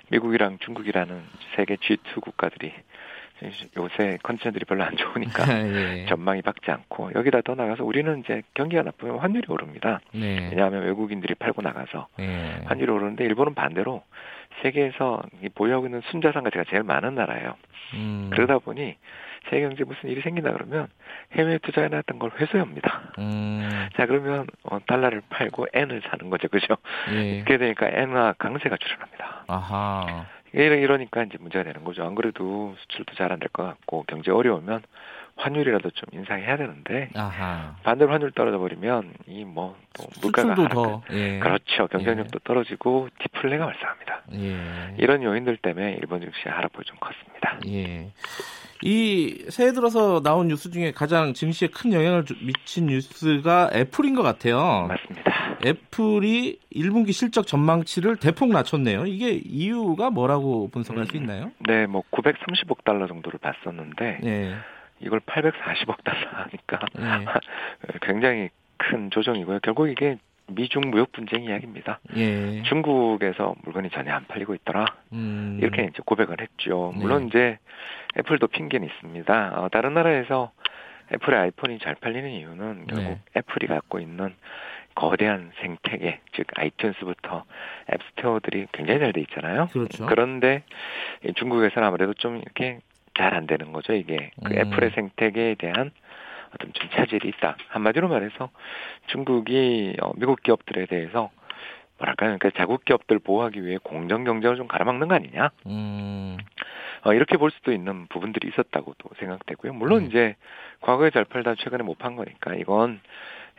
미국이랑 0.09 0.59
중국이라는 0.59 1.21
세계 1.57 1.75
G2 1.75 2.21
국가들이 2.21 2.73
요새 3.77 4.17
컨디션들이 4.23 4.65
별로 4.65 4.83
안 4.83 4.95
좋으니까 4.95 5.43
예. 6.01 6.05
전망이 6.07 6.41
밝지 6.41 6.71
않고 6.71 7.11
여기다 7.15 7.41
더 7.41 7.55
나가서 7.55 7.83
우리는 7.83 8.19
이제 8.19 8.41
경기가 8.53 8.83
나쁘면 8.83 9.19
환율이 9.19 9.45
오릅니다. 9.49 9.99
네. 10.13 10.49
왜냐하면 10.49 10.83
외국인들이 10.83 11.35
팔고 11.35 11.61
나가서 11.61 12.07
예. 12.19 12.61
환율이 12.65 12.91
오르는데 12.91 13.25
일본은 13.25 13.55
반대로 13.55 14.03
세계에서 14.61 15.21
이 15.43 15.49
보유하고 15.49 15.85
있는 15.85 16.01
순자산 16.11 16.43
가치가 16.43 16.63
제일 16.69 16.83
많은 16.83 17.15
나라예요. 17.15 17.55
음. 17.93 18.29
그러다 18.31 18.59
보니 18.59 18.95
세계 19.49 19.61
경제에 19.61 19.85
무슨 19.85 20.09
일이 20.09 20.21
생긴다 20.21 20.51
그러면 20.51 20.87
해외에 21.33 21.57
투자해놨던 21.59 22.19
걸 22.19 22.31
회수합니다. 22.39 23.13
음. 23.17 23.89
자 23.97 24.05
그러면 24.05 24.45
어, 24.63 24.79
달러를 24.85 25.21
팔고 25.29 25.67
엔을 25.73 26.01
사는 26.09 26.29
거죠, 26.29 26.47
그죠? 26.47 26.75
예. 27.11 27.41
그렇게 27.43 27.57
되니까 27.57 27.87
엔화 27.89 28.33
강세가 28.37 28.77
출현합니다. 28.77 29.45
아하. 29.47 30.25
이러, 30.53 30.75
이러니까 30.75 31.23
이제 31.23 31.37
문제가 31.39 31.63
되는 31.63 31.83
거죠. 31.83 32.03
안 32.03 32.15
그래도 32.15 32.75
수출도 32.81 33.15
잘 33.15 33.31
안 33.31 33.39
될 33.39 33.47
것 33.51 33.63
같고 33.63 34.03
경제 34.07 34.31
어려우면 34.31 34.81
환율이라도 35.37 35.89
좀 35.91 36.09
인상해야 36.11 36.57
되는데 36.57 37.09
아하. 37.15 37.75
반대로 37.83 38.11
환율 38.11 38.31
떨어져 38.31 38.57
버리면 38.59 39.13
이 39.27 39.43
뭐 39.45 39.73
또 39.93 40.07
물가가 40.21 40.55
더. 40.69 41.01
예. 41.11 41.39
그렇죠. 41.39 41.87
경쟁력도 41.87 42.39
떨어지고 42.39 43.09
디플레가 43.19 43.65
발생합니다. 43.65 44.21
예. 44.33 44.95
이런 44.97 45.23
요인들 45.23 45.57
때문에 45.57 45.97
일본 46.01 46.21
증시 46.21 46.47
하락폭이 46.47 46.85
좀 46.85 46.97
컸습니다. 46.99 47.59
예. 47.67 48.11
이 48.83 49.45
새해 49.49 49.73
들어서 49.73 50.21
나온 50.23 50.47
뉴스 50.47 50.71
중에 50.71 50.91
가장 50.91 51.33
증시에 51.33 51.67
큰 51.67 51.93
영향을 51.93 52.25
주- 52.25 52.35
미친 52.41 52.87
뉴스가 52.87 53.69
애플인 53.73 54.15
것 54.15 54.23
같아요. 54.23 54.87
맞습니다. 54.87 55.20
애플이 55.65 56.59
1분기 56.75 57.11
실적 57.11 57.47
전망치를 57.47 58.17
대폭 58.17 58.49
낮췄네요. 58.49 59.05
이게 59.05 59.31
이유가 59.31 60.09
뭐라고 60.09 60.69
분석할 60.69 61.05
수 61.05 61.17
있나요? 61.17 61.51
네, 61.59 61.87
뭐 61.87 62.03
930억 62.11 62.83
달러 62.83 63.07
정도를 63.07 63.39
봤었는데 63.39 64.19
네. 64.21 64.55
이걸 64.99 65.19
840억 65.21 66.03
달러 66.03 66.29
하니까 66.31 66.79
예. 66.99 67.25
굉장히 68.01 68.49
큰 68.77 69.09
조정이고요. 69.11 69.59
결국 69.61 69.87
이게 69.87 70.17
미중 70.47 70.89
무역 70.89 71.11
분쟁 71.11 71.43
이야기입니다. 71.43 71.99
예. 72.15 72.63
중국에서 72.63 73.55
물건이 73.63 73.89
전혀 73.91 74.13
안 74.13 74.25
팔리고 74.25 74.53
있더라. 74.55 74.85
음. 75.13 75.57
이렇게 75.61 75.83
이제 75.83 75.99
고백을 76.05 76.41
했죠. 76.41 76.91
네. 76.93 77.01
물론 77.01 77.27
이제 77.27 77.57
애플도 78.17 78.47
핑계는 78.47 78.87
있습니다. 78.87 79.53
어, 79.55 79.69
다른 79.69 79.93
나라에서 79.93 80.51
애플의 81.13 81.39
아이폰이 81.39 81.79
잘 81.79 81.95
팔리는 81.95 82.29
이유는 82.29 82.87
결국 82.87 83.03
네. 83.03 83.19
애플이 83.37 83.67
갖고 83.67 83.99
있는 83.99 84.33
거대한 84.95 85.51
생태계, 85.61 86.19
즉 86.33 86.47
아이튠스부터 86.47 87.43
앱스토어들이 87.93 88.67
굉장히 88.71 88.99
잘 88.99 89.13
돼 89.13 89.21
있잖아요. 89.21 89.67
그렇죠. 89.71 90.05
그런데 90.05 90.63
이 91.25 91.33
중국에서는 91.33 91.87
아무래도 91.87 92.13
좀 92.13 92.37
이렇게 92.37 92.79
잘 93.13 93.33
안 93.33 93.45
되는 93.47 93.71
거죠. 93.73 93.93
이게 93.93 94.31
그 94.43 94.53
음. 94.53 94.57
애플의 94.57 94.91
생태계에 94.91 95.55
대한 95.55 95.91
어떤 96.53 96.73
좀 96.73 96.89
차질이 96.91 97.29
있다. 97.29 97.55
한마디로 97.69 98.07
말해서 98.09 98.49
중국이 99.07 99.95
어, 100.01 100.11
미국 100.15 100.41
기업들에 100.43 100.85
대해서 100.85 101.29
뭐랄까요, 101.97 102.37
그러니까 102.37 102.49
자국 102.57 102.83
기업들 102.85 103.19
보호하기 103.19 103.63
위해 103.65 103.77
공정 103.83 104.23
경쟁을 104.23 104.57
좀 104.57 104.67
가로막는 104.67 105.07
거 105.07 105.15
아니냐? 105.15 105.49
음. 105.67 106.37
어, 107.03 107.13
이렇게 107.13 107.37
볼 107.37 107.51
수도 107.51 107.71
있는 107.71 108.07
부분들이 108.07 108.47
있었다고도 108.49 109.09
생각되고요. 109.19 109.73
물론 109.73 110.03
음. 110.03 110.07
이제 110.07 110.35
과거에 110.81 111.09
잘 111.11 111.25
팔다 111.25 111.55
최근에 111.55 111.83
못 111.83 111.97
판 111.99 112.15
거니까 112.15 112.55
이건 112.55 112.99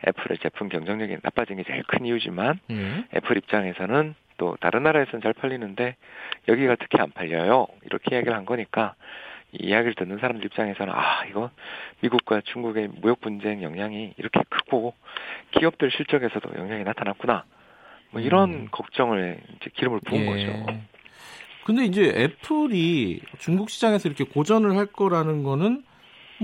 애플의 0.07 0.37
제품 0.39 0.69
경쟁력이 0.69 1.17
나빠진 1.21 1.57
게 1.57 1.63
제일 1.63 1.83
큰 1.83 2.05
이유지만 2.05 2.59
예. 2.71 3.05
애플 3.15 3.37
입장에서는 3.37 4.15
또 4.37 4.57
다른 4.59 4.83
나라에서는 4.83 5.21
잘 5.21 5.33
팔리는데 5.33 5.95
여기가 6.47 6.75
특히 6.75 6.99
안 6.99 7.11
팔려요. 7.11 7.67
이렇게 7.85 8.15
이야기를 8.15 8.35
한 8.35 8.45
거니까 8.45 8.95
이 9.51 9.67
이야기를 9.67 9.95
듣는 9.95 10.17
사람들 10.17 10.45
입장에서는 10.45 10.91
아 10.93 11.25
이거 11.25 11.51
미국과 12.01 12.41
중국의 12.45 12.89
무역 13.01 13.21
분쟁 13.21 13.61
영향이 13.61 14.13
이렇게 14.17 14.41
크고 14.49 14.95
기업들 15.51 15.91
실적에서도 15.91 16.49
영향이 16.57 16.83
나타났구나. 16.83 17.45
뭐 18.11 18.21
이런 18.21 18.53
음. 18.53 18.67
걱정을 18.71 19.39
이제 19.55 19.69
기름을 19.73 19.99
부은 20.05 20.21
예. 20.21 20.25
거죠. 20.25 20.65
근데 21.65 21.85
이제 21.85 22.13
애플이 22.15 23.21
중국 23.39 23.69
시장에서 23.69 24.09
이렇게 24.09 24.25
고전을 24.25 24.75
할 24.75 24.85
거라는 24.85 25.43
거는 25.43 25.83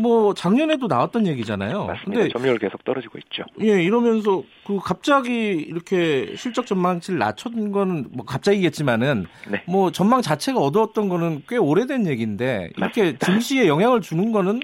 뭐 0.02 0.34
작년에도 0.34 0.88
나왔던 0.88 1.28
얘기잖아요. 1.28 1.86
맞습니다. 1.88 2.22
근데 2.22 2.30
점유율 2.30 2.58
계속 2.60 2.84
떨어지고 2.84 3.18
있죠. 3.20 3.44
예, 3.62 3.82
이러면서 3.82 4.44
그 4.66 4.80
갑자기 4.80 5.52
이렇게 5.54 6.36
실적 6.36 6.66
전망치를 6.66 7.20
낮춘 7.20 7.72
거는 7.72 8.08
뭐 8.12 8.26
갑자기겠지만은 8.26 9.26
네. 9.50 9.64
뭐 9.68 9.92
전망 9.92 10.22
자체가 10.22 10.60
어두웠던 10.60 11.10
거는 11.10 11.44
꽤 11.48 11.58
오래된 11.58 12.08
얘기인데 12.08 12.70
이렇게 12.78 13.02
맞습니다. 13.02 13.26
증시에 13.26 13.68
영향을 13.68 14.02
주는 14.02 14.32
거는 14.32 14.60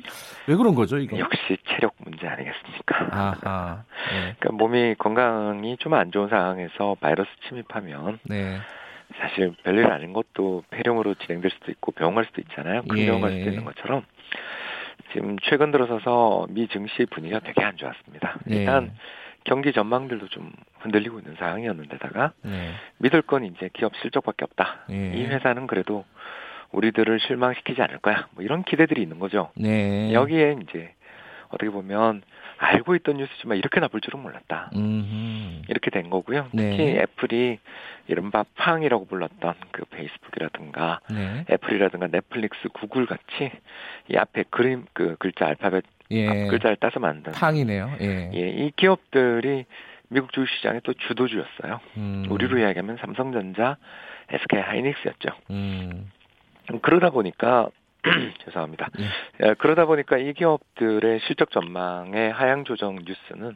왜 0.47 0.55
그런 0.55 0.75
거죠, 0.75 0.97
이거? 0.97 1.17
역시 1.17 1.57
체력 1.69 1.93
문제 1.97 2.27
아니겠습니까? 2.27 3.07
아하. 3.11 3.83
네. 4.11 4.35
그러니까 4.39 4.51
몸이 4.51 4.95
건강이 4.97 5.77
좀 5.79 5.93
안 5.95 6.11
좋은 6.11 6.27
상황에서 6.29 6.95
바이러스 6.99 7.29
침입하면 7.47 8.19
네. 8.23 8.57
사실 9.17 9.53
별일 9.63 9.85
아닌 9.85 10.11
것도 10.13 10.63
폐렴으로 10.71 11.15
진행될 11.15 11.51
수도 11.51 11.71
있고 11.71 11.91
병원 11.93 12.15
갈 12.15 12.25
수도 12.25 12.41
있잖아요. 12.41 12.81
큰 12.89 12.97
예. 12.97 13.05
병원 13.05 13.21
갈 13.21 13.31
수도 13.31 13.49
있는 13.49 13.63
것처럼 13.63 14.03
지금 15.13 15.37
최근 15.43 15.71
들어서서 15.71 16.47
미 16.49 16.67
증시 16.67 17.05
분위기가 17.05 17.39
되게 17.39 17.63
안 17.63 17.77
좋았습니다. 17.77 18.39
예. 18.49 18.55
일단 18.55 18.93
경기 19.43 19.71
전망들도 19.71 20.27
좀 20.29 20.51
흔들리고 20.79 21.19
있는 21.19 21.35
상황이었는데다가 21.35 22.33
네. 22.43 22.71
믿을 22.97 23.21
건 23.21 23.45
이제 23.45 23.69
기업 23.73 23.95
실적밖에 23.97 24.43
없다. 24.43 24.85
예. 24.91 25.13
이 25.15 25.25
회사는 25.25 25.67
그래도 25.67 26.03
우리들을 26.71 27.19
실망시키지 27.19 27.81
않을 27.81 27.99
거야. 27.99 28.27
뭐 28.31 28.43
이런 28.43 28.63
기대들이 28.63 29.01
있는 29.01 29.19
거죠. 29.19 29.51
네. 29.55 30.11
여기에 30.13 30.57
이제 30.63 30.93
어떻게 31.49 31.69
보면 31.69 32.23
알고 32.57 32.95
있던 32.95 33.17
뉴스지만 33.17 33.57
이렇게 33.57 33.79
나쁠 33.79 34.01
줄은 34.01 34.21
몰랐다. 34.21 34.71
음. 34.75 35.63
이렇게 35.67 35.91
된 35.91 36.09
거고요. 36.09 36.47
네. 36.53 36.69
특히 36.69 36.83
애플이 36.97 37.59
이른바 38.07 38.45
팡이라고 38.55 39.05
불렀던 39.05 39.55
그 39.71 39.85
페이스북이라든가 39.85 40.99
네. 41.09 41.45
애플이라든가 41.49 42.07
넷플릭스, 42.07 42.67
구글 42.69 43.05
같이 43.05 43.51
이 44.09 44.15
앞에 44.15 44.45
그림 44.49 44.85
그 44.93 45.15
글자 45.19 45.47
알파벳 45.47 45.83
예. 46.11 46.27
앞 46.27 46.49
글자를 46.49 46.77
따서 46.77 46.99
만든 46.99 47.31
팡이네요. 47.33 47.97
예. 48.01 48.31
예, 48.33 48.49
이 48.49 48.71
기업들이 48.75 49.65
미국 50.09 50.31
주식 50.31 50.55
시장의 50.57 50.81
또 50.83 50.93
주도주였어요. 50.93 51.79
음. 51.97 52.25
우리로 52.29 52.59
이야기하면 52.59 52.97
삼성전자, 52.97 53.77
SK 54.29 54.59
하이닉스였죠. 54.61 55.29
음. 55.49 56.11
그러다 56.81 57.09
보니까 57.09 57.69
죄송합니다. 58.45 58.89
예. 58.99 59.47
예, 59.47 59.53
그러다 59.57 59.85
보니까 59.85 60.17
이 60.17 60.33
기업들의 60.33 61.19
실적 61.27 61.51
전망의 61.51 62.31
하향 62.31 62.63
조정 62.65 62.95
뉴스는 62.95 63.55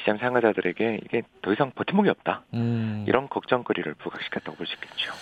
시장 0.00 0.18
참가자들에게 0.18 1.00
이게 1.04 1.22
더 1.42 1.52
이상 1.52 1.70
버팀목이 1.74 2.08
없다. 2.08 2.42
음. 2.54 3.04
이런 3.06 3.28
걱정거리를 3.28 3.94
부각시켰다고 3.94 4.56
볼 4.56 4.66
수 4.66 4.74
있겠죠. 4.74 5.12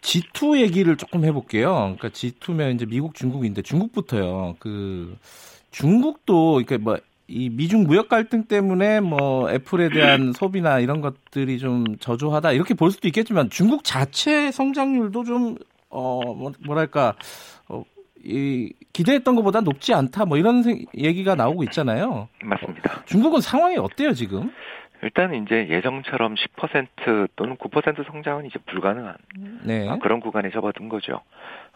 G2 0.00 0.60
얘기를 0.60 0.96
조금 0.96 1.24
해볼게요. 1.24 1.72
그러니까 1.98 2.08
G2면 2.08 2.74
이제 2.74 2.86
미국, 2.86 3.14
중국인데 3.14 3.62
중국부터요. 3.62 4.56
그 4.58 5.16
중국도 5.70 6.62
그러니까 6.64 6.78
뭐이 6.78 7.50
미중 7.50 7.84
무역 7.84 8.08
갈등 8.08 8.44
때문에 8.44 9.00
뭐 9.00 9.50
애플에 9.50 9.88
대한 9.90 10.32
소비나 10.36 10.78
이런 10.78 11.00
것들이 11.00 11.58
좀 11.58 11.84
저조하다 11.98 12.52
이렇게 12.52 12.74
볼 12.74 12.90
수도 12.90 13.08
있겠지만 13.08 13.50
중국 13.50 13.84
자체 13.84 14.50
성장률도 14.50 15.24
좀 15.24 15.56
어 15.90 16.20
뭐랄까 16.66 17.14
어, 17.68 17.82
이 18.24 18.72
기대했던 18.92 19.34
것보다 19.36 19.60
높지 19.60 19.94
않다 19.94 20.24
뭐 20.26 20.36
이런 20.36 20.62
생- 20.62 20.84
얘기가 20.96 21.34
나오고 21.34 21.62
있잖아요. 21.64 22.28
맞습니다. 22.42 23.04
중국은 23.06 23.40
상황이 23.40 23.76
어때요 23.78 24.12
지금? 24.12 24.52
일단 25.02 25.32
이제 25.32 25.68
예정처럼 25.68 26.34
10% 26.34 27.28
또는 27.36 27.56
9% 27.56 28.04
성장은 28.10 28.46
이제 28.46 28.58
불가능한 28.66 29.14
네. 29.62 29.88
어, 29.88 29.98
그런 30.02 30.18
구간에 30.20 30.50
접어든 30.50 30.88
거죠. 30.88 31.20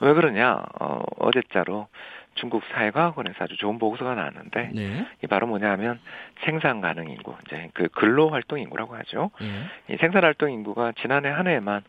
왜 0.01 0.13
그러냐? 0.13 0.61
어, 0.81 1.03
어제자로 1.21 1.87
중국 2.35 2.63
사회과학원에서 2.73 3.45
아주 3.45 3.57
좋은 3.57 3.79
보고서가 3.79 4.15
나왔는데 4.15 4.71
네. 4.75 5.07
이 5.23 5.27
바로 5.27 5.47
뭐냐면 5.47 6.01
생산 6.45 6.81
가능 6.81 7.09
인구, 7.09 7.35
이제 7.47 7.71
그 7.75 7.89
근로 7.89 8.31
활동 8.31 8.59
인구라고 8.59 8.97
하죠. 8.97 9.31
예. 9.43 9.95
이 9.95 9.97
생산 9.99 10.25
활동 10.25 10.51
인구가 10.51 10.93
지난해 11.01 11.29
한 11.29 11.47
해에만 11.47 11.83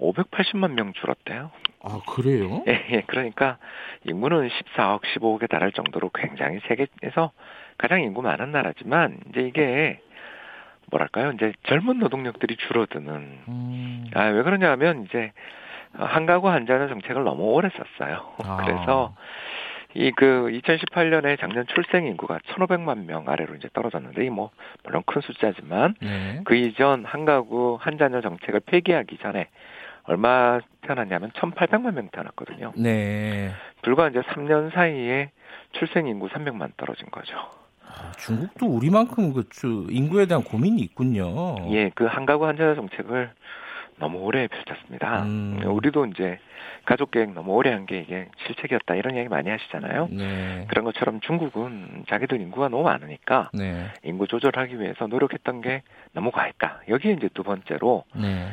580만 0.00 0.72
명 0.72 0.92
줄었대요. 0.94 1.50
아, 1.82 2.00
그래요? 2.08 2.64
예, 2.68 2.86
예. 2.90 3.02
그러니까 3.06 3.58
인구는 4.04 4.48
14억, 4.48 5.02
15억에 5.02 5.48
달할 5.48 5.72
정도로 5.72 6.10
굉장히 6.14 6.60
세계에서 6.68 7.32
가장 7.78 8.02
인구 8.02 8.22
많은 8.22 8.50
나라지만 8.52 9.18
이제 9.28 9.40
이게 9.42 10.00
뭐랄까요? 10.90 11.32
이제 11.32 11.52
젊은 11.64 11.98
노동력들이 11.98 12.56
줄어드는 12.56 13.38
음. 13.48 14.10
아, 14.14 14.24
왜 14.24 14.42
그러냐면 14.42 15.04
이제 15.04 15.32
한 15.92 16.26
가구 16.26 16.48
한 16.48 16.66
자녀 16.66 16.88
정책을 16.88 17.24
너무 17.24 17.44
오래 17.44 17.68
썼어요. 17.70 18.32
아. 18.44 18.56
그래서 18.56 19.14
이 19.94 20.12
그 20.12 20.48
2018년에 20.52 21.38
작년 21.40 21.66
출생 21.66 22.06
인구가 22.06 22.38
1,500만 22.46 23.06
명 23.06 23.28
아래로 23.28 23.54
이제 23.56 23.68
떨어졌는데 23.72 24.24
이 24.24 24.30
뭐 24.30 24.50
물론 24.84 25.02
큰 25.06 25.20
숫자지만 25.20 25.94
네. 26.00 26.40
그 26.44 26.54
이전 26.54 27.04
한 27.04 27.24
가구 27.24 27.76
한 27.80 27.98
자녀 27.98 28.20
정책을 28.20 28.60
폐기하기 28.60 29.18
전에 29.18 29.48
얼마 30.04 30.60
태어났냐면 30.82 31.30
1,800만 31.32 31.92
명 31.94 32.08
태어났거든요. 32.12 32.72
네. 32.76 33.50
불과 33.82 34.08
이제 34.08 34.20
3년 34.20 34.72
사이에 34.72 35.30
출생 35.72 36.06
인구 36.06 36.28
300만 36.28 36.70
떨어진 36.76 37.06
거죠. 37.10 37.36
아, 37.86 38.12
중국도 38.18 38.66
우리만큼 38.66 39.32
그 39.32 39.48
주- 39.50 39.86
인구에 39.90 40.26
대한 40.26 40.44
고민이 40.44 40.80
있군요. 40.82 41.56
예, 41.72 41.90
그 41.90 42.06
한 42.06 42.24
가구 42.26 42.46
한 42.46 42.56
자녀 42.56 42.74
정책을 42.76 43.30
너무 44.00 44.18
오래 44.18 44.48
펼쳤습니다. 44.48 45.22
음. 45.24 45.60
우리도 45.64 46.06
이제 46.06 46.38
가족 46.86 47.10
계획 47.10 47.32
너무 47.34 47.52
오래 47.52 47.70
한 47.70 47.86
게 47.86 48.00
이게 48.00 48.28
실책이었다 48.46 48.94
이런 48.94 49.16
얘기 49.16 49.28
많이 49.28 49.48
하시잖아요. 49.50 50.08
네. 50.10 50.64
그런 50.68 50.84
것처럼 50.84 51.20
중국은 51.20 52.04
자기들 52.08 52.40
인구가 52.40 52.68
너무 52.68 52.82
많으니까 52.84 53.50
네. 53.52 53.86
인구 54.02 54.26
조절하기 54.26 54.80
위해서 54.80 55.06
노력했던 55.06 55.60
게 55.60 55.82
너무 56.12 56.30
과했다. 56.30 56.80
여기에 56.88 57.12
이제 57.12 57.28
두 57.34 57.42
번째로 57.42 58.04
네. 58.16 58.48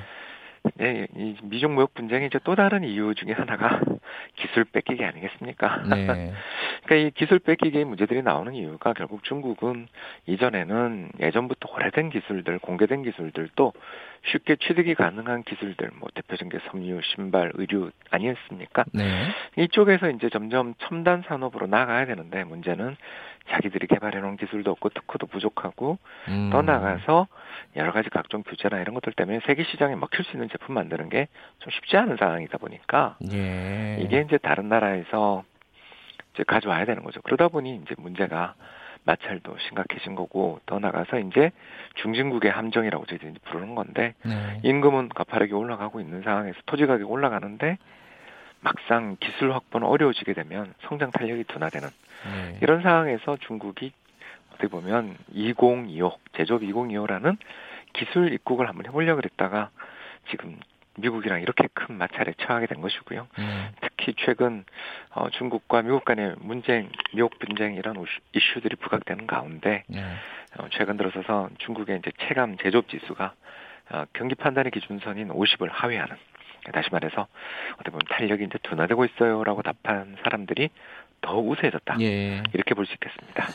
예, 0.82 1.08
이 1.16 1.36
미중 1.44 1.76
무역 1.76 1.94
분쟁의 1.94 2.28
이제 2.28 2.40
또 2.44 2.56
다른 2.56 2.84
이유 2.84 3.14
중에 3.16 3.34
하나가 3.34 3.80
기술 4.36 4.64
뺏기기 4.66 5.04
아니겠습니까? 5.04 5.84
네. 5.90 6.06
그러니까 6.86 6.96
이 6.96 7.12
기술 7.12 7.40
뺏기기의 7.40 7.86
문제들이 7.86 8.22
나오는 8.22 8.54
이유가 8.54 8.94
결국 8.94 9.24
중국은 9.24 9.88
이전에는 10.26 11.12
예전부터 11.20 11.70
오래된 11.74 12.10
기술들, 12.10 12.60
공개된 12.60 13.04
기술들도 13.04 13.74
쉽게 14.32 14.58
취득이 14.58 14.96
가능한 14.96 15.44
기술들, 15.44 15.92
뭐 15.96 16.10
대표적인 16.14 16.50
게 16.50 16.60
섬유, 16.70 17.02
신발, 17.16 17.52
의류 17.56 17.92
아니었습니까? 18.12 18.86
네. 18.94 19.30
이쪽에서 19.58 20.10
이제 20.10 20.30
점점 20.30 20.74
첨단 20.80 21.24
산업으로 21.28 21.68
나가야 21.68 22.06
되는데 22.06 22.44
문제는 22.44 22.96
자기들이 23.50 23.88
개발해 23.88 24.20
놓은 24.20 24.38
기술도 24.38 24.72
없고 24.72 24.90
특허도 24.90 25.28
부족하고 25.28 25.98
음. 26.28 26.50
더 26.52 26.62
나가서 26.62 27.28
여러 27.76 27.92
가지 27.92 28.10
각종 28.10 28.44
규제나 28.44 28.80
이런 28.82 28.94
것들 28.94 29.14
때문에 29.14 29.40
세계 29.46 29.64
시장에 29.64 29.96
먹힐 29.96 30.24
수 30.26 30.34
있는 30.34 30.50
제품 30.50 30.76
만드는 30.76 31.10
게 31.10 31.28
좀 31.60 31.72
쉽지 31.72 31.98
않은 31.98 32.18
상황이다 32.18 32.58
보니까 32.58 33.18
예. 33.32 33.98
이게 34.00 34.22
이제 34.22 34.38
다른 34.38 34.70
나라에서 34.70 35.44
이제 36.34 36.44
가져와야 36.46 36.86
되는 36.86 37.04
거죠. 37.04 37.22
그러다 37.24 37.48
보니 37.48 37.82
이제 37.84 37.96
문제가 37.98 38.56
마찰도 39.04 39.58
심각해진 39.68 40.16
거고 40.16 40.60
더 40.66 40.80
나가서 40.80 41.20
이제 41.20 41.52
중진국의 41.96 42.52
함정이라고 42.52 43.06
저희들이 43.06 43.34
부르는 43.46 43.74
건데 43.76 44.14
네. 44.24 44.60
임금은 44.64 45.10
가파르게 45.10 45.54
올라가고 45.54 46.00
있는 46.02 46.22
상황에서 46.24 46.58
토지 46.66 46.86
가격이 46.86 47.04
올라가는데 47.04 47.78
막상 48.68 49.16
기술 49.22 49.54
확보는 49.54 49.88
어려워지게 49.88 50.34
되면 50.34 50.74
성장 50.82 51.10
탄력이 51.12 51.46
둔화되는 51.46 51.88
네. 51.88 52.60
이런 52.62 52.82
상황에서 52.82 53.38
중국이 53.38 53.94
어떻게 54.50 54.68
보면 54.68 55.16
2025 55.32 56.20
제조업 56.36 56.62
2025라는 56.64 57.38
기술 57.94 58.34
입국을 58.34 58.68
한번 58.68 58.86
해보려고 58.86 59.22
그랬다가 59.22 59.70
지금 60.30 60.60
미국이랑 60.98 61.42
이렇게 61.42 61.70
큰 61.74 61.96
마찰에 61.96 62.34
처하게 62.40 62.66
된 62.66 62.82
것이고요. 62.82 63.28
네. 63.38 63.72
특히 63.82 64.14
최근 64.18 64.66
어, 65.12 65.30
중국과 65.30 65.84
미국 65.84 66.04
간의 66.04 66.36
문쟁, 66.40 66.90
미국 67.14 67.40
분쟁 67.40 67.76
이런 67.76 68.04
이슈들이 68.34 68.76
부각되는 68.76 69.28
가운데 69.28 69.86
네. 69.88 70.04
어, 70.58 70.68
최근 70.72 70.98
들어서서 70.98 71.52
중국의 71.60 72.00
이제 72.00 72.12
체감 72.28 72.58
제조업 72.58 72.90
지수가 72.90 73.34
어, 73.92 74.06
경기 74.12 74.36
판단의 74.36 74.72
기준선인 74.72 75.30
50을 75.30 75.70
하회하는 75.72 76.18
다시 76.72 76.90
말해서 76.92 77.28
어떻게 77.76 77.92
보면 77.92 78.02
탄력이 78.10 78.44
이제 78.46 78.58
둔화되고 78.64 79.06
있어요라고 79.06 79.62
답한 79.62 80.16
사람들이 80.24 80.70
더 81.22 81.40
우세해졌다 81.40 81.98
예. 82.02 82.44
이렇게 82.54 82.74
볼 82.76 82.86
수 82.86 82.94
있겠습니다. 82.94 83.48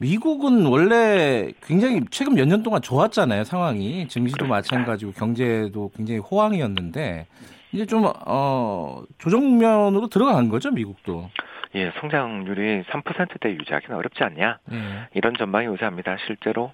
미국은 0.00 0.66
원래 0.66 1.50
굉장히 1.64 2.00
최근 2.10 2.34
몇 2.34 2.46
년 2.46 2.62
동안 2.62 2.80
좋았잖아요, 2.82 3.44
상황이. 3.44 4.06
증시도 4.08 4.46
그렇습니다. 4.46 4.54
마찬가지고 4.78 5.12
경제도 5.12 5.90
굉장히 5.96 6.20
호황이었는데 6.20 7.26
이제 7.72 7.84
좀 7.84 8.04
어, 8.26 9.02
조정 9.18 9.40
국면으로 9.40 10.06
들어간 10.08 10.48
거죠, 10.48 10.70
미국도. 10.70 11.30
예, 11.74 11.90
성장률이 12.00 12.84
3%대 12.84 13.50
유지하기는 13.50 13.94
어렵지 13.96 14.22
않냐 14.24 14.58
예. 14.72 15.08
이런 15.14 15.34
전망이 15.36 15.66
우세합니다. 15.66 16.16
실제로 16.26 16.72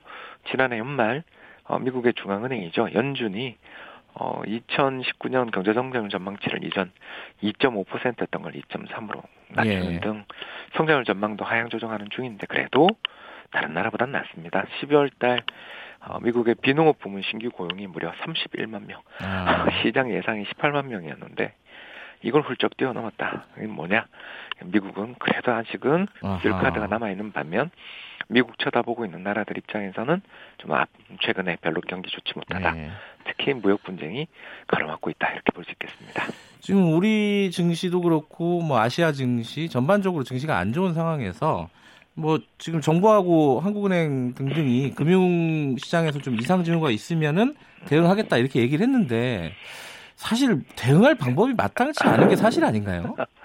지난해 0.51 0.79
연말 0.79 1.23
어, 1.65 1.79
미국의 1.79 2.13
중앙은행이죠 2.15 2.91
연준이 2.95 3.57
어, 4.15 4.43
2019년 4.43 5.51
경제성장률 5.51 6.11
전망치를 6.11 6.65
이전 6.65 6.91
2.5%였던 7.43 8.43
걸 8.43 8.53
2.3으로 8.53 9.23
낮추는 9.51 9.95
예. 9.95 10.01
등 10.01 10.25
성장률 10.77 11.05
전망도 11.05 11.45
하향 11.45 11.69
조정하는 11.69 12.09
중인데 12.11 12.47
그래도 12.47 12.89
다른 13.51 13.75
나라보단 13.75 14.13
낫습니다. 14.13 14.65
12월 14.81 15.11
달 15.19 15.43
어, 16.07 16.19
미국의 16.21 16.57
비농업 16.57 16.99
부문 16.99 17.23
신규 17.23 17.51
고용이 17.51 17.87
무려 17.87 18.13
31만 18.13 18.87
명, 18.87 19.01
아, 19.21 19.67
시장 19.83 20.13
예상이 20.13 20.45
18만 20.45 20.87
명이었는데 20.87 21.55
이걸 22.23 22.43
훌쩍 22.43 22.77
뛰어넘었다. 22.77 23.47
이게 23.57 23.67
뭐냐? 23.67 24.07
미국은 24.65 25.15
그래도 25.19 25.53
아직은 25.53 26.07
아하. 26.23 26.39
쓸카드가 26.41 26.87
남아 26.87 27.11
있는 27.11 27.33
반면 27.33 27.71
미국 28.29 28.59
쳐다보고 28.59 29.05
있는 29.05 29.23
나라들 29.23 29.59
입장에서는 29.59 30.21
좀 30.59 30.73
앞, 30.73 30.89
최근에 31.23 31.57
별로 31.61 31.81
경기 31.83 32.11
좋지 32.11 32.33
못하다. 32.37 32.71
네. 32.73 32.91
특히 33.27 33.53
무역 33.55 33.83
분쟁이 33.83 34.27
가로막고 34.67 35.11
있다 35.11 35.31
이렇게 35.33 35.51
볼 35.53 35.65
수 35.65 35.71
있겠습니다. 35.73 36.25
지금 36.61 36.95
우리 36.95 37.51
증시도 37.51 38.01
그렇고 38.01 38.61
뭐 38.63 38.79
아시아 38.81 39.13
증시 39.13 39.69
전반적으로 39.69 40.25
증시가 40.25 40.59
안 40.59 40.73
좋은 40.73 40.95
상황에서 40.95 41.69
뭐 42.15 42.39
지금 42.59 42.81
정부하고 42.81 43.61
한국은행 43.61 44.35
등등이 44.35 44.93
금융 44.95 45.77
시장에서 45.79 46.19
좀 46.21 46.37
이상 46.37 46.63
징후가 46.65 46.91
있으면은 46.91 47.55
대응하겠다 47.87 48.37
이렇게 48.39 48.61
얘기를 48.61 48.87
했는데 48.87 49.53
사실 50.17 50.63
대응할 50.77 51.17
방법이 51.17 51.55
마땅치 51.55 52.05
않은 52.05 52.29
게 52.29 52.37
사실 52.37 52.65
아닌가요? 52.65 53.17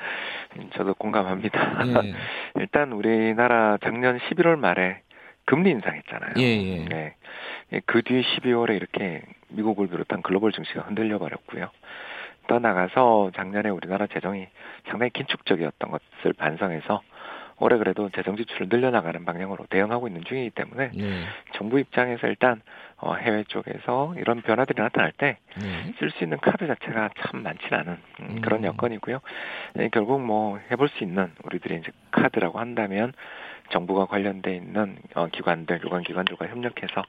저도 0.76 0.94
공감합니다. 0.96 1.84
예. 2.04 2.14
일단 2.60 2.92
우리나라 2.92 3.78
작년 3.84 4.18
11월 4.18 4.58
말에 4.58 5.02
금리 5.46 5.72
인상했잖아요. 5.72 6.34
예, 6.38 6.44
예. 6.44 6.86
네. 6.86 7.16
그 7.86 8.02
뒤 8.02 8.22
12월에 8.24 8.76
이렇게 8.76 9.22
미국을 9.50 9.88
비롯한 9.88 10.22
글로벌 10.22 10.52
증시가 10.52 10.82
흔들려 10.82 11.18
버렸고요. 11.20 11.70
떠나가서 12.48 13.32
작년에 13.36 13.70
우리나라 13.70 14.08
재정이 14.08 14.48
상당히 14.90 15.12
긴축적이었던 15.12 15.92
것을 15.92 16.34
반성해서 16.34 17.02
올해 17.60 17.78
그래도 17.78 18.10
재정 18.10 18.36
지출을 18.36 18.68
늘려나가는 18.70 19.24
방향으로 19.26 19.66
대응하고 19.70 20.08
있는 20.08 20.24
중이기 20.24 20.52
때문에 20.52 20.92
네. 20.94 21.24
정부 21.54 21.80
입장에서 21.80 22.28
일단 22.28 22.62
어, 22.98 23.16
해외 23.16 23.44
쪽에서 23.46 24.14
이런 24.18 24.42
변화들이 24.42 24.82
나타날 24.82 25.12
때 25.14 25.38
네. 25.60 25.94
쓸수 26.00 26.24
있는 26.24 26.38
카드 26.40 26.68
자체가 26.68 27.10
참 27.20 27.44
많지는 27.44 27.80
않은 27.80 27.94
음, 27.94 28.28
음. 28.30 28.42
그런 28.42 28.64
여건이고요. 28.64 29.20
네, 29.76 29.90
결국 29.92 30.22
뭐 30.22 30.60
해볼 30.72 30.90
수 30.90 31.04
있는 31.04 31.32
우리들이 31.44 31.78
이제 31.78 31.92
카드라고 32.12 32.60
한다면 32.60 33.14
정부가 33.72 34.06
관련돼 34.06 34.56
있는 34.56 34.98
어, 35.16 35.28
기관들, 35.28 35.82
유관기관들과 35.84 36.48
협력해서 36.48 37.04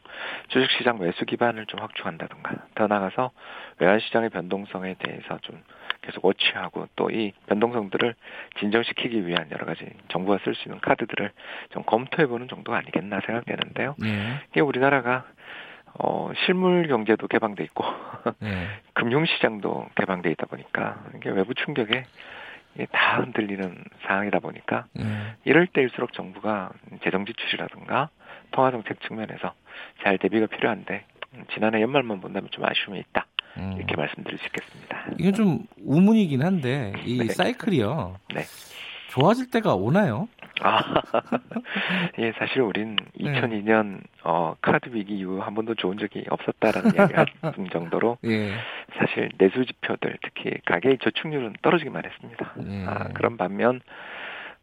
주식시장 0.48 0.98
매수 0.98 1.24
기반을 1.24 1.66
좀 1.66 1.80
확충한다든가 1.80 2.66
더 2.74 2.86
나가서 2.86 3.30
외환시장의 3.78 4.30
변동성에 4.30 4.94
대해서 4.98 5.38
좀 5.42 5.62
계속 6.02 6.24
워치하고 6.24 6.88
또 6.96 7.10
이 7.10 7.32
변동성들을 7.46 8.14
진정시키기 8.58 9.26
위한 9.26 9.48
여러 9.50 9.66
가지 9.66 9.84
정부가 10.08 10.38
쓸 10.44 10.54
수 10.54 10.68
있는 10.68 10.80
카드들을 10.80 11.30
좀 11.70 11.82
검토해보는 11.84 12.48
정도가 12.48 12.78
아니겠나 12.78 13.20
생각되는데요. 13.26 13.96
네. 13.98 14.38
이게 14.50 14.60
우리나라가 14.60 15.24
어, 15.94 16.30
실물 16.46 16.86
경제도 16.86 17.26
개방돼 17.26 17.64
있고 17.64 17.84
네. 18.38 18.66
금융 18.94 19.26
시장도 19.26 19.88
개방돼 19.96 20.30
있다 20.30 20.46
보니까 20.46 21.04
이게 21.16 21.30
외부 21.30 21.52
충격에 21.54 22.04
다 22.92 23.18
흔들리는 23.18 23.84
상황이다 24.06 24.38
보니까 24.38 24.86
네. 24.94 25.04
이럴 25.44 25.66
때일수록 25.66 26.12
정부가 26.12 26.70
재정 27.02 27.26
지출이라든가 27.26 28.08
통화 28.52 28.70
정책 28.70 29.00
측면에서 29.02 29.52
잘 30.02 30.16
대비가 30.18 30.46
필요한데 30.46 31.04
음, 31.34 31.44
지난해 31.52 31.80
연말만 31.82 32.20
본다면 32.20 32.48
좀 32.52 32.64
아쉬움이 32.64 32.98
있다. 33.00 33.26
음. 33.56 33.74
이렇게 33.76 33.96
말씀드릴 33.96 34.38
수 34.38 34.46
있겠습니다. 34.46 35.06
이건 35.18 35.32
좀 35.34 35.66
우문이긴 35.84 36.42
한데 36.42 36.92
이 37.04 37.18
네. 37.18 37.26
사이클이요. 37.32 38.16
네. 38.34 38.42
좋아질 39.10 39.50
때가 39.50 39.74
오나요? 39.74 40.28
아, 40.62 40.80
예, 42.18 42.32
사실 42.38 42.60
우린 42.60 42.96
네. 43.18 43.40
2002년 43.40 44.00
어, 44.22 44.54
카드 44.60 44.90
위기 44.92 45.16
이후 45.18 45.40
한 45.40 45.54
번도 45.54 45.74
좋은 45.74 45.98
적이 45.98 46.24
없었다라는 46.28 46.94
이야기할 46.94 47.26
정도로 47.72 48.18
예. 48.24 48.52
사실 48.98 49.30
내수 49.38 49.64
지표들 49.64 50.18
특히 50.22 50.52
가계의 50.66 50.98
저축률은 51.02 51.54
떨어지기만 51.62 52.04
했습니다. 52.04 52.52
예. 52.68 52.84
아, 52.86 53.08
그런 53.14 53.36
반면 53.36 53.80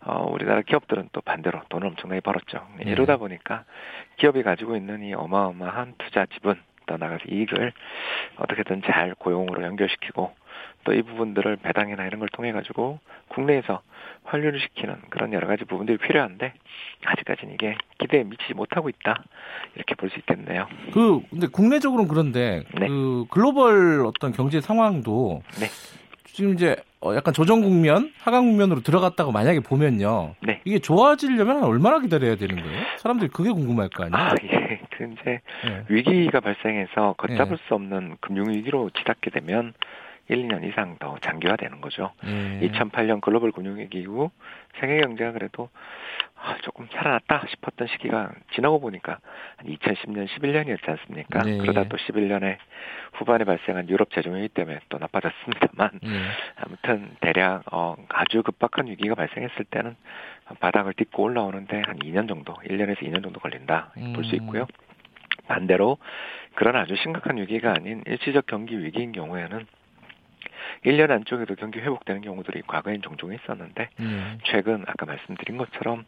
어, 0.01 0.29
우리나라 0.31 0.61
기업들은 0.61 1.09
또 1.11 1.21
반대로 1.21 1.61
돈을 1.69 1.87
엄청나게 1.87 2.21
벌었죠. 2.21 2.65
예. 2.85 2.91
이러다 2.91 3.17
보니까 3.17 3.65
기업이 4.17 4.43
가지고 4.43 4.75
있는 4.77 5.03
이 5.03 5.13
어마어마한 5.13 5.95
투자 5.97 6.25
지분 6.27 6.55
또 6.87 6.97
나가서 6.97 7.25
이익을 7.29 7.71
어떻게든 8.37 8.81
잘 8.85 9.13
고용으로 9.15 9.63
연결시키고 9.63 10.31
또 10.83 10.93
이 10.93 11.01
부분들을 11.01 11.57
배당이나 11.57 12.05
이런 12.05 12.19
걸 12.19 12.29
통해 12.29 12.51
가지고 12.53 12.99
국내에서 13.27 13.81
환류를 14.23 14.59
시키는 14.59 14.95
그런 15.09 15.33
여러 15.33 15.45
가지 15.47 15.65
부분들이 15.65 15.97
필요한데 15.97 16.53
아직까지는 17.05 17.53
이게 17.55 17.75
기대에 17.99 18.23
미치지 18.23 18.53
못하고 18.53 18.87
있다 18.89 19.23
이렇게 19.75 19.95
볼 19.95 20.09
수 20.09 20.17
있겠네요. 20.19 20.67
그 20.93 21.19
근데 21.29 21.47
국내적으로는 21.47 22.07
그런데 22.09 22.63
네. 22.79 22.87
그 22.87 23.25
글로벌 23.29 24.05
어떤 24.05 24.31
경제 24.31 24.61
상황도 24.61 25.43
네. 25.59 25.67
지금 26.37 26.53
이제 26.53 26.75
어, 27.01 27.15
약간 27.15 27.33
조정 27.33 27.61
국면, 27.61 28.13
하강 28.19 28.45
국면으로 28.45 28.81
들어갔다고 28.81 29.31
만약에 29.31 29.59
보면요. 29.59 30.35
네. 30.43 30.61
이게 30.65 30.77
좋아지려면 30.77 31.57
한 31.57 31.63
얼마나 31.63 31.97
기다려야 31.99 32.35
되는 32.35 32.61
거예요? 32.61 32.85
사람들이 32.97 33.31
그게 33.31 33.49
궁금할 33.49 33.89
거 33.89 34.03
아니에요? 34.03 34.23
아, 34.23 34.35
예. 34.43 34.79
그 34.91 35.09
이제 35.13 35.41
예. 35.65 35.85
위기가 35.89 36.39
발생해서 36.39 37.15
걷잡을 37.17 37.57
예. 37.59 37.67
수 37.67 37.73
없는 37.73 38.17
금융 38.21 38.49
위기로 38.49 38.91
치닫게 38.91 39.31
되면 39.31 39.73
1, 40.29 40.47
2년 40.47 40.63
이상 40.69 40.97
더 40.99 41.17
장기화되는 41.21 41.81
거죠. 41.81 42.11
예. 42.27 42.69
2008년 42.69 43.19
글로벌 43.19 43.51
금융위기 43.51 43.97
이후 43.97 44.29
세계 44.79 44.99
경제가 45.01 45.31
그래도 45.31 45.69
아, 45.73 45.79
조금 46.61 46.87
살아났다 46.91 47.45
싶었던 47.49 47.87
시기가 47.87 48.31
지나고 48.53 48.79
보니까 48.79 49.19
한 49.57 49.67
2010년, 49.67 50.27
11년이었지 50.27 50.87
않습니까? 50.89 51.43
네. 51.43 51.57
그러다 51.57 51.85
또 51.85 51.97
11년에 51.97 52.57
후반에 53.13 53.43
발생한 53.45 53.89
유럽 53.89 54.11
재정위기 54.11 54.49
때문에 54.49 54.79
또 54.89 54.97
나빠졌습니다만 54.97 55.99
예. 56.03 56.09
아무튼 56.57 57.15
대략 57.21 57.63
어, 57.71 57.95
아주 58.09 58.43
급박한 58.43 58.87
위기가 58.87 59.15
발생했을 59.15 59.65
때는 59.65 59.95
바닥을 60.59 60.93
딛고 60.93 61.23
올라오는데 61.23 61.81
한 61.85 61.97
2년 61.99 62.27
정도, 62.27 62.53
1년에서 62.53 62.99
2년 62.99 63.23
정도 63.23 63.39
걸린다 63.39 63.91
볼수 64.13 64.35
음. 64.35 64.41
있고요. 64.41 64.67
반대로 65.47 65.97
그런 66.55 66.75
아주 66.75 66.95
심각한 66.97 67.37
위기가 67.37 67.71
아닌 67.71 68.03
일시적 68.05 68.45
경기 68.47 68.79
위기인 68.83 69.11
경우에는 69.11 69.65
1년 70.85 71.11
안쪽에도 71.11 71.55
경기 71.55 71.79
회복되는 71.79 72.21
경우들이 72.21 72.61
과거엔 72.67 73.01
종종 73.01 73.33
있었는데 73.33 73.89
예. 73.99 74.37
최근 74.45 74.83
아까 74.87 75.05
말씀드린 75.05 75.57
것처럼 75.57 76.05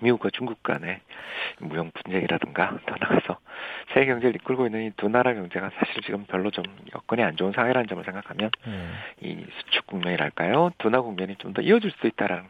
미국과 0.00 0.30
중국 0.32 0.62
간의 0.62 1.00
무역 1.58 1.92
분쟁이라든가 1.92 2.78
더 2.86 2.96
나가서 2.98 3.38
세계 3.92 4.06
경제를 4.06 4.36
이끌고 4.36 4.66
있는 4.66 4.86
이 4.86 4.90
두 4.96 5.08
나라 5.08 5.34
경제가 5.34 5.70
사실 5.78 6.02
지금 6.02 6.24
별로 6.24 6.50
좀 6.50 6.64
여건이 6.94 7.22
안 7.22 7.36
좋은 7.36 7.52
상황이라는 7.52 7.88
점을 7.88 8.02
생각하면 8.04 8.50
예. 8.66 8.88
이 9.28 9.44
수축 9.60 9.86
국면이랄까요? 9.86 10.70
둔화 10.78 11.00
국면이 11.02 11.36
좀 11.36 11.52
더 11.52 11.60
이어질 11.62 11.90
수 12.00 12.06
있다라는 12.06 12.44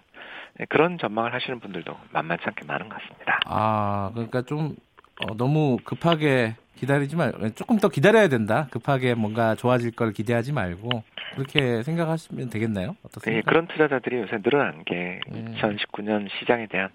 네, 0.59 0.66
그런 0.66 0.99
전망을 0.99 1.33
하시는 1.35 1.59
분들도 1.61 1.99
만만치 2.12 2.45
않게 2.47 2.64
많은 2.66 2.88
것 2.88 3.01
같습니다. 3.01 3.40
아, 3.47 4.11
그러니까 4.14 4.42
좀 4.42 4.77
어, 5.23 5.35
너무 5.37 5.79
급하게 5.85 6.57
기다리지 6.77 7.15
말, 7.15 7.33
조금 7.55 7.79
더 7.79 7.89
기다려야 7.89 8.29
된다. 8.29 8.67
급하게 8.73 9.15
뭔가 9.15 9.55
좋아질 9.55 9.93
걸 9.93 10.13
기대하지 10.13 10.53
말고 10.53 11.05
그렇게 11.35 11.83
생각하시면 11.85 12.51
되겠나요? 12.51 12.89
네, 12.89 12.97
어떻습니까? 13.05 13.49
그런 13.49 13.69
투자자들이 13.69 14.17
요새 14.17 14.39
늘어난 14.43 14.83
게 14.85 15.21
음. 15.31 15.55
2019년 15.57 16.29
시장에 16.39 16.67
대한 16.67 16.91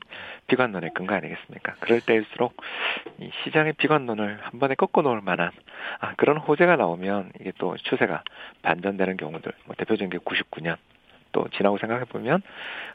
비관론의 0.48 0.92
근거 0.94 1.16
아니겠습니까? 1.16 1.76
그럴 1.80 2.02
때일수록 2.02 2.58
이 3.20 3.30
시장의 3.44 3.74
비관론을 3.74 4.40
한 4.42 4.60
번에 4.60 4.76
꺾어 4.76 5.02
놓을 5.04 5.22
만한 5.22 5.52
아, 6.00 6.16
그런 6.16 6.38
호재가 6.38 6.76
나오면 6.76 7.32
이게 7.40 7.54
또 7.58 7.78
추세가 7.78 8.24
반전되는 8.64 9.16
경우들, 9.16 9.54
뭐 9.66 9.76
대표적인 9.78 10.10
게 10.10 10.18
99년 10.18 10.76
또 11.38 11.48
지나고 11.56 11.78
생각해 11.78 12.06
보면 12.06 12.42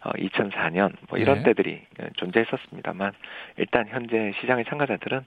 어, 0.02 0.10
2004년 0.10 0.92
뭐 1.08 1.16
이런 1.16 1.38
네. 1.38 1.44
때들이 1.44 1.80
어, 2.00 2.06
존재했었습니다만 2.16 3.12
일단 3.56 3.86
현재 3.88 4.32
시장의 4.40 4.64
참가자들은 4.64 5.20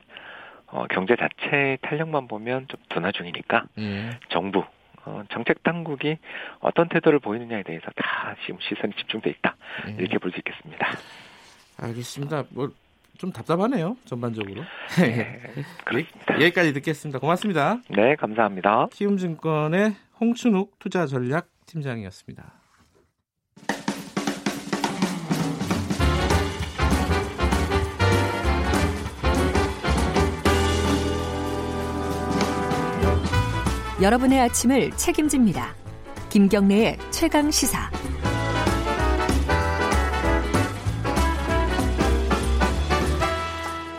어, 0.68 0.86
경제 0.90 1.16
자체의 1.16 1.78
탄력만 1.82 2.28
보면 2.28 2.68
좀 2.68 2.78
둔화 2.90 3.14
중이니까 3.14 3.64
예. 3.78 4.10
정부 4.30 4.66
어, 5.06 5.24
정책 5.30 5.64
당국이 5.64 6.18
어떤 6.60 6.90
태도를 6.90 7.20
보이느냐에 7.20 7.64
대해서 7.64 7.86
다 7.96 8.36
지금 8.46 8.60
시선이 8.60 8.94
집중돼 8.98 9.30
있다 9.30 9.56
예. 9.88 9.92
이렇게 9.94 10.18
볼 10.18 10.32
수 10.32 10.40
있겠습니다. 10.40 10.88
알겠습니다. 11.80 12.44
뭐 12.50 12.70
좀 13.18 13.32
답답하네요. 13.32 13.96
전반적으로. 14.04 14.62
네, 15.00 15.40
그렇습니다. 15.86 16.36
여기까지 16.36 16.74
듣겠습니다. 16.74 17.20
고맙습니다. 17.20 17.78
네, 17.90 18.16
감사합니다. 18.16 18.88
키움증권의 18.92 19.96
홍춘욱 20.20 20.78
투자 20.80 21.06
전략 21.06 21.48
팀장이었습니다. 21.66 22.65
여러분의 34.06 34.40
아침을 34.40 34.92
책임집니다. 34.92 35.74
김경래의 36.30 37.00
최강 37.10 37.50
시사. 37.50 37.90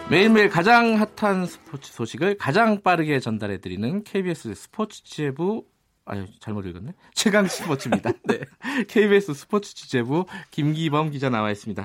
매일매일 0.09 0.49
가장 0.49 0.95
핫한 1.17 1.47
스포츠 1.47 1.93
소식을 1.93 2.39
가장 2.39 2.83
빠르게 2.83 3.19
전달해 3.19 3.59
드리는 3.61 4.05
KBS 4.05 4.55
스포츠 4.55 5.03
취재부 5.03 5.65
아유 6.05 6.27
잘못 6.39 6.67
읽었네 6.67 6.93
최강 7.13 7.49
스포츠입니다. 7.49 8.13
네, 8.23 8.39
KBS 8.87 9.35
스포츠 9.35 9.75
취재부 9.75 10.27
김기범 10.53 11.11
기자 11.11 11.31
나와 11.31 11.51
있습니다. 11.51 11.85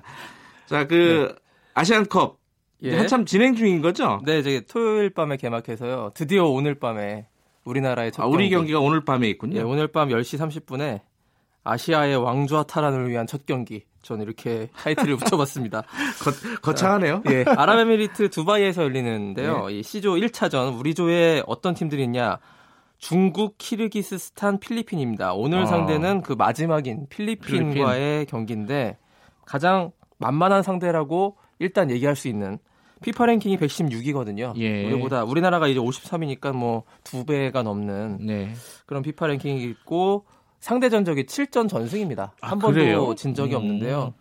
자그 0.68 1.34
아시안컵 1.74 2.40
예. 2.84 2.98
한참 2.98 3.26
진행 3.26 3.56
중인 3.56 3.82
거죠? 3.82 4.22
네, 4.26 4.44
저기 4.44 4.62
토요일 4.68 5.10
밤에 5.10 5.38
개막해서요. 5.38 6.12
드디어 6.14 6.46
오늘 6.46 6.76
밤에 6.76 7.31
우리나라의 7.63 8.12
첫 8.12 8.24
아, 8.24 8.26
우리 8.28 8.50
경기. 8.50 8.56
경기가 8.56 8.80
오늘 8.80 9.04
밤에 9.06 9.28
있군요. 9.30 9.58
예, 9.60 9.62
오늘 9.62 9.88
밤 9.88 10.10
10시 10.10 10.39
30분에 10.39 11.02
아시아의 11.63 12.17
왕좌 12.17 12.63
탈환을 12.63 13.10
위한 13.10 13.28
첫 13.28 13.45
경기. 13.45 13.84
저는 14.02 14.26
이렇게 14.26 14.69
타이틀을 14.78 15.17
붙여봤습니다. 15.17 15.84
거, 16.63 16.74
창하네요 16.74 17.21
예, 17.30 17.45
아랍에미리트 17.56 18.30
두바이에서 18.30 18.84
열리는데요. 18.84 19.69
이 19.69 19.84
C조 19.84 20.15
1차전 20.15 20.80
우리 20.80 20.95
조에 20.95 21.43
어떤 21.45 21.76
팀들이 21.76 22.04
있냐? 22.04 22.39
중국, 22.97 23.58
키르기스스탄, 23.58 24.60
필리핀입니다. 24.60 25.34
오늘 25.34 25.63
아. 25.63 25.65
상대는 25.65 26.21
그 26.21 26.34
마지막인 26.34 27.08
필리핀과의 27.10 28.26
경기인데 28.28 28.97
가장 29.45 29.91
만만한 30.17 30.62
상대라고 30.63 31.38
일단 31.60 31.89
얘기할 31.89 32.15
수 32.15 32.28
있는 32.28 32.60
피파 33.04 33.26
랭킹이 33.26 33.58
116이거든요. 33.58 34.54
예. 34.58 34.86
우리보다 34.92 35.24
우리나라가 35.24 35.68
이제 35.68 35.80
53이니까 35.80 36.54
뭐 36.56 36.84
두 37.04 37.26
배가 37.26 37.64
넘는 37.64 38.20
네. 38.26 38.54
그런 38.86 39.02
피파 39.04 39.28
랭킹이 39.28 39.64
있고 39.64 40.26
상대 40.60 40.90
전적이 40.90 41.24
7전 41.26 41.68
전승입니다. 41.68 42.34
아, 42.42 42.48
한 42.50 42.60
그래요? 42.60 42.98
번도 43.00 43.16
진 43.16 43.34
적이 43.34 43.54
음. 43.54 43.58
없는데요. 43.58 44.14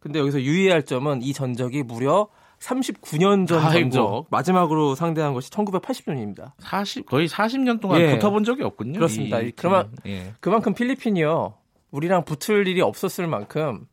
근데 0.00 0.18
여기서 0.20 0.40
유의할 0.42 0.84
점은 0.84 1.22
이 1.22 1.32
전적이 1.32 1.82
무려 1.82 2.28
39년 2.60 3.46
전 3.46 3.60
아이고. 3.64 3.72
전적 3.90 4.26
마지막으로 4.30 4.94
상대한 4.94 5.34
것이 5.34 5.50
1980년입니다. 5.50 6.52
40 6.58 7.06
거의 7.06 7.28
40년 7.28 7.80
동안 7.80 8.00
예. 8.00 8.12
붙어본 8.12 8.44
적이 8.44 8.62
없군요. 8.64 8.94
그렇습니다. 8.94 9.40
이 9.40 9.50
그만-. 9.52 9.90
예. 10.06 10.32
그만큼 10.40 10.74
필리핀이요. 10.74 11.54
우리랑 11.90 12.24
붙을 12.24 12.66
일이 12.66 12.80
없었을 12.82 13.26
만큼 13.26 13.86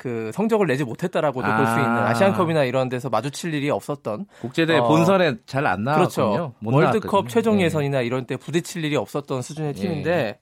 그 0.00 0.30
성적을 0.32 0.66
내지 0.66 0.82
못했다라고도 0.82 1.46
볼수 1.46 1.72
아. 1.72 1.78
있는 1.78 1.98
아시안컵이나 1.98 2.64
이런 2.64 2.88
데서 2.88 3.10
마주칠 3.10 3.52
일이 3.52 3.68
없었던 3.68 4.24
국제대회 4.40 4.78
어, 4.78 4.88
본선에 4.88 5.34
잘 5.44 5.66
안 5.66 5.84
나왔군요. 5.84 6.08
그렇죠. 6.08 6.54
못 6.58 6.72
월드컵 6.72 7.04
나왔거든요. 7.04 7.28
최종 7.28 7.60
예. 7.60 7.64
예선이나 7.66 8.00
이런 8.00 8.24
때 8.24 8.38
부딪힐 8.38 8.82
일이 8.82 8.96
없었던 8.96 9.42
수준의 9.42 9.74
예. 9.76 9.78
팀인데 9.78 10.38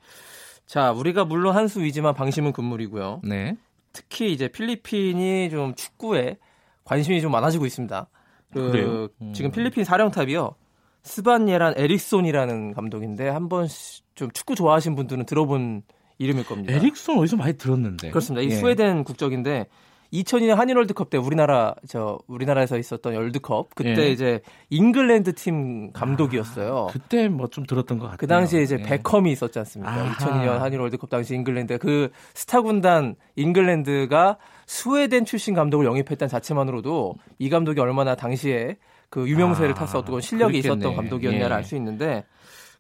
자 0.64 0.92
우리가 0.92 1.24
물론 1.24 1.56
한 1.56 1.66
수 1.66 1.80
위지만 1.82 2.14
방심은 2.14 2.52
금물이고요. 2.52 3.22
네. 3.24 3.56
특히 3.92 4.32
이제 4.32 4.46
필리핀이 4.46 5.50
좀 5.50 5.74
축구에 5.74 6.36
관심이 6.84 7.20
좀 7.20 7.32
많아지고 7.32 7.66
있습니다. 7.66 8.06
그? 8.52 9.08
음. 9.20 9.32
지금 9.32 9.50
필리핀 9.50 9.82
사령탑이요. 9.82 10.54
스반예란 11.02 11.74
에릭손이라는 11.76 12.74
감독인데 12.74 13.28
한번 13.28 13.66
좀 14.14 14.30
축구 14.30 14.54
좋아하신 14.54 14.94
분들은 14.94 15.26
들어본 15.26 15.82
이름일 16.18 16.44
겁니다. 16.46 16.72
에릭손 16.72 17.18
어디서 17.18 17.36
많이 17.36 17.56
들었는데. 17.56 18.10
그렇습니다. 18.10 18.42
이 18.42 18.46
예. 18.50 18.56
스웨덴 18.56 19.04
국적인데 19.04 19.66
2002년 20.12 20.54
한일 20.54 20.76
월드컵 20.78 21.10
때 21.10 21.18
우리나라 21.18 21.74
저 21.86 22.18
우리나라에서 22.28 22.78
있었던 22.78 23.14
월드컵 23.14 23.74
그때 23.74 24.04
예. 24.06 24.10
이제 24.10 24.40
잉글랜드 24.70 25.34
팀 25.34 25.92
감독이었어요. 25.92 26.88
그때 26.90 27.28
뭐 27.28 27.46
좀 27.48 27.64
들었던 27.66 27.98
것 27.98 28.04
같아요. 28.06 28.16
그 28.18 28.26
당시에 28.26 28.62
이제 28.62 28.78
예. 28.80 28.82
베컴이 28.82 29.30
있었지 29.30 29.58
않습니까? 29.58 29.92
아하. 29.92 30.14
2002년 30.14 30.58
한일 30.58 30.80
월드컵 30.80 31.10
당시 31.10 31.34
잉글랜드 31.34 31.76
그 31.78 32.10
스타 32.34 32.62
군단 32.62 33.16
잉글랜드가 33.36 34.38
스웨덴 34.66 35.24
출신 35.24 35.54
감독을 35.54 35.84
영입했다는 35.86 36.28
자체만으로도 36.30 37.14
이 37.38 37.48
감독이 37.50 37.78
얼마나 37.80 38.14
당시에 38.14 38.76
그 39.10 39.28
유명세를 39.28 39.72
아, 39.72 39.74
탔었던 39.74 40.20
실력이 40.20 40.60
그랬겠네. 40.62 40.76
있었던 40.84 40.96
감독이었냐를 40.96 41.50
예. 41.50 41.54
알수 41.56 41.76
있는데 41.76 42.24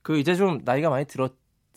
그 0.02 0.18
이제 0.18 0.34
좀 0.34 0.60
나이가 0.64 0.88
많이 0.90 1.04
들어 1.04 1.28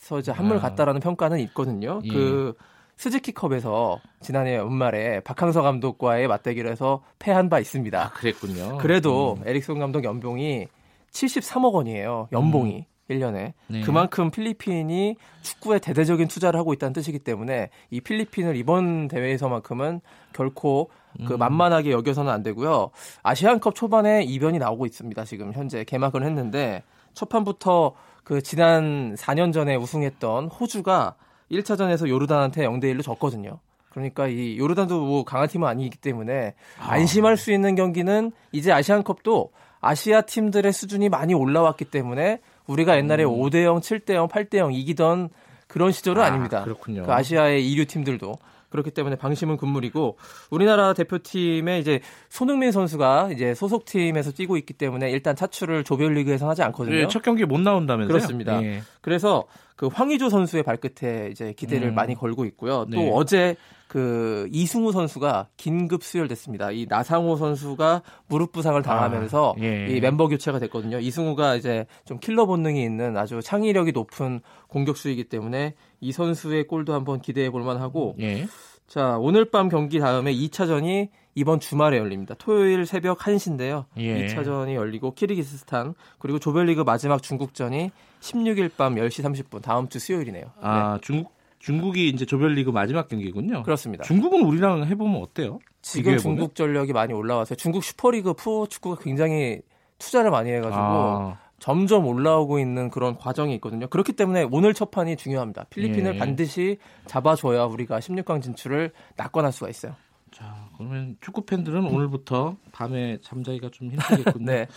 서 0.01 0.19
이제 0.19 0.31
아. 0.31 0.35
한물 0.35 0.59
갔다라는 0.59 0.99
평가는 0.99 1.39
있거든요. 1.39 2.01
예. 2.03 2.09
그 2.09 2.55
스즈키컵에서 2.97 3.99
지난해 4.19 4.55
연말에 4.55 5.19
박항서 5.21 5.61
감독과의 5.61 6.27
맞대결에서 6.27 7.03
패한 7.19 7.49
바 7.49 7.59
있습니다. 7.59 8.03
아, 8.03 8.09
그랬군요. 8.09 8.77
그래도 8.79 9.37
음. 9.39 9.47
에릭슨 9.47 9.79
감독 9.79 10.03
연봉이 10.03 10.67
73억 11.11 11.73
원이에요. 11.73 12.29
연봉이. 12.31 12.77
음. 12.77 12.91
1년에 13.11 13.53
네. 13.67 13.81
그만큼 13.81 14.31
필리핀이 14.31 15.17
축구에 15.41 15.79
대대적인 15.79 16.29
투자를 16.29 16.57
하고 16.57 16.71
있다는 16.71 16.93
뜻이기 16.93 17.19
때문에 17.19 17.69
이 17.89 17.99
필리핀을 17.99 18.55
이번 18.55 19.09
대회에서만큼은 19.09 19.99
결코 20.31 20.89
그 21.27 21.33
음. 21.33 21.39
만만하게 21.39 21.91
여겨서는 21.91 22.31
안 22.31 22.41
되고요. 22.41 22.91
아시안컵 23.21 23.75
초반에 23.75 24.23
이변이 24.23 24.59
나오고 24.59 24.85
있습니다. 24.85 25.25
지금 25.25 25.51
현재 25.51 25.83
개막을 25.83 26.23
했는데 26.23 26.83
첫 27.13 27.27
판부터 27.27 27.93
그 28.23 28.41
지난 28.41 29.15
4년 29.15 29.53
전에 29.53 29.75
우승했던 29.75 30.47
호주가 30.47 31.15
1차전에서 31.51 32.07
요르단한테 32.07 32.65
0대 32.65 32.85
1로 32.93 33.03
졌거든요. 33.03 33.59
그러니까 33.89 34.27
이 34.27 34.57
요르단도 34.57 35.03
뭐 35.05 35.23
강한 35.25 35.47
팀은 35.47 35.67
아니기 35.67 35.97
때문에 35.97 36.53
안심할 36.79 37.35
수 37.35 37.51
있는 37.51 37.75
경기는 37.75 38.31
이제 38.51 38.71
아시안컵도 38.71 39.51
아시아 39.81 40.21
팀들의 40.21 40.71
수준이 40.71 41.09
많이 41.09 41.33
올라왔기 41.33 41.85
때문에 41.85 42.39
우리가 42.67 42.95
옛날에 42.97 43.25
5대 43.25 43.63
0, 43.63 43.79
7대 43.81 44.13
0, 44.13 44.27
8대 44.27 44.57
0 44.57 44.71
이기던 44.71 45.29
그런 45.71 45.93
시절은 45.93 46.21
아, 46.21 46.25
아, 46.25 46.29
닙니다 46.29 46.63
그렇군요. 46.63 47.03
그 47.03 47.13
아시아의 47.13 47.69
이류 47.71 47.85
팀들도 47.85 48.35
그렇기 48.69 48.91
때문에 48.91 49.15
방심은 49.15 49.57
금물이고 49.57 50.17
우리나라 50.49 50.93
대표팀의 50.93 51.79
이제 51.81 52.01
손흥민 52.29 52.71
선수가 52.71 53.29
이제 53.33 53.53
소속 53.53 53.85
팀에서 53.85 54.31
뛰고 54.31 54.57
있기 54.57 54.73
때문에 54.73 55.09
일단 55.11 55.35
차출을 55.35 55.83
조별리그에서 55.83 56.47
하지 56.49 56.63
않거든요. 56.63 56.95
예, 56.95 57.07
첫 57.07 57.21
경기 57.21 57.45
못 57.45 57.59
나온다면서요? 57.59 58.13
그렇습니다. 58.13 58.61
예. 58.63 58.81
그래서 59.01 59.45
그 59.81 59.87
황의조 59.87 60.29
선수의 60.29 60.61
발끝에 60.61 61.29
이제 61.31 61.53
기대를 61.53 61.87
음. 61.87 61.95
많이 61.95 62.13
걸고 62.13 62.45
있고요. 62.45 62.85
또 62.91 62.99
네. 62.99 63.09
어제 63.11 63.55
그 63.87 64.47
이승우 64.51 64.91
선수가 64.91 65.47
긴급 65.57 66.03
수혈됐습니다. 66.03 66.69
이 66.69 66.85
나상호 66.87 67.35
선수가 67.35 68.03
무릎 68.27 68.51
부상을 68.51 68.79
당하면서 68.79 69.55
아, 69.57 69.59
예. 69.59 69.87
이 69.89 69.99
멤버 69.99 70.27
교체가 70.27 70.59
됐거든요. 70.59 70.99
이승우가 70.99 71.55
이제 71.55 71.87
좀 72.05 72.19
킬러 72.19 72.45
본능이 72.45 72.83
있는 72.83 73.17
아주 73.17 73.41
창의력이 73.41 73.91
높은 73.91 74.41
공격수이기 74.67 75.23
때문에 75.23 75.73
이 75.99 76.11
선수의 76.11 76.67
골도 76.67 76.93
한번 76.93 77.19
기대해 77.19 77.49
볼 77.49 77.63
만하고 77.63 78.17
예. 78.19 78.45
자, 78.85 79.17
오늘 79.19 79.45
밤 79.45 79.67
경기 79.67 79.97
다음에 79.97 80.31
2차전이 80.31 81.09
이번 81.35 81.59
주말에 81.59 81.97
열립니다. 81.97 82.35
토요일 82.37 82.85
새벽 82.85 83.19
1시인데요. 83.19 83.85
예. 83.97 84.27
2차전이 84.27 84.75
열리고 84.75 85.13
키르기스스탄 85.13 85.93
그리고 86.19 86.39
조별리그 86.39 86.81
마지막 86.81 87.23
중국전이 87.23 87.91
16일 88.19 88.71
밤 88.75 88.95
10시 88.95 89.23
30분 89.23 89.61
다음 89.61 89.87
주 89.87 89.99
수요일이네요. 89.99 90.45
아, 90.61 90.99
중국 91.01 91.33
중국이 91.59 92.09
이제 92.09 92.25
조별리그 92.25 92.71
마지막 92.71 93.07
경기군요. 93.07 93.57
네, 93.57 93.63
그렇습니다. 93.63 94.03
중국은 94.03 94.41
우리랑 94.41 94.85
해보면 94.87 95.21
어때요? 95.21 95.59
지금 95.81 96.11
비교해보면? 96.11 96.37
중국 96.37 96.55
전력이 96.55 96.91
많이 96.91 97.13
올라와서 97.13 97.55
중국 97.55 97.83
슈퍼리그 97.83 98.33
프로 98.33 98.65
축구가 98.67 99.01
굉장히 99.01 99.61
투자를 99.99 100.31
많이 100.31 100.49
해가지고 100.51 100.75
아, 100.75 101.37
점점 101.59 102.07
올라오고 102.07 102.57
있는 102.57 102.89
그런 102.89 103.15
과정이 103.15 103.53
있거든요. 103.55 103.87
그렇기 103.87 104.13
때문에 104.13 104.47
오늘 104.51 104.73
첫 104.73 104.89
판이 104.89 105.15
중요합니다. 105.15 105.65
필리핀을 105.65 106.15
예. 106.15 106.17
반드시 106.17 106.77
잡아줘야 107.05 107.65
우리가 107.65 107.99
16강 107.99 108.41
진출을 108.41 108.91
낙관할 109.15 109.51
수가 109.51 109.69
있어요. 109.69 109.95
자, 110.31 110.69
그러면 110.77 111.17
축구 111.21 111.45
팬들은 111.45 111.85
오늘부터 111.85 112.55
밤에 112.71 113.19
잠자기가 113.21 113.69
좀 113.71 113.91
힘들겠군요. 113.91 114.45
네. 114.51 114.67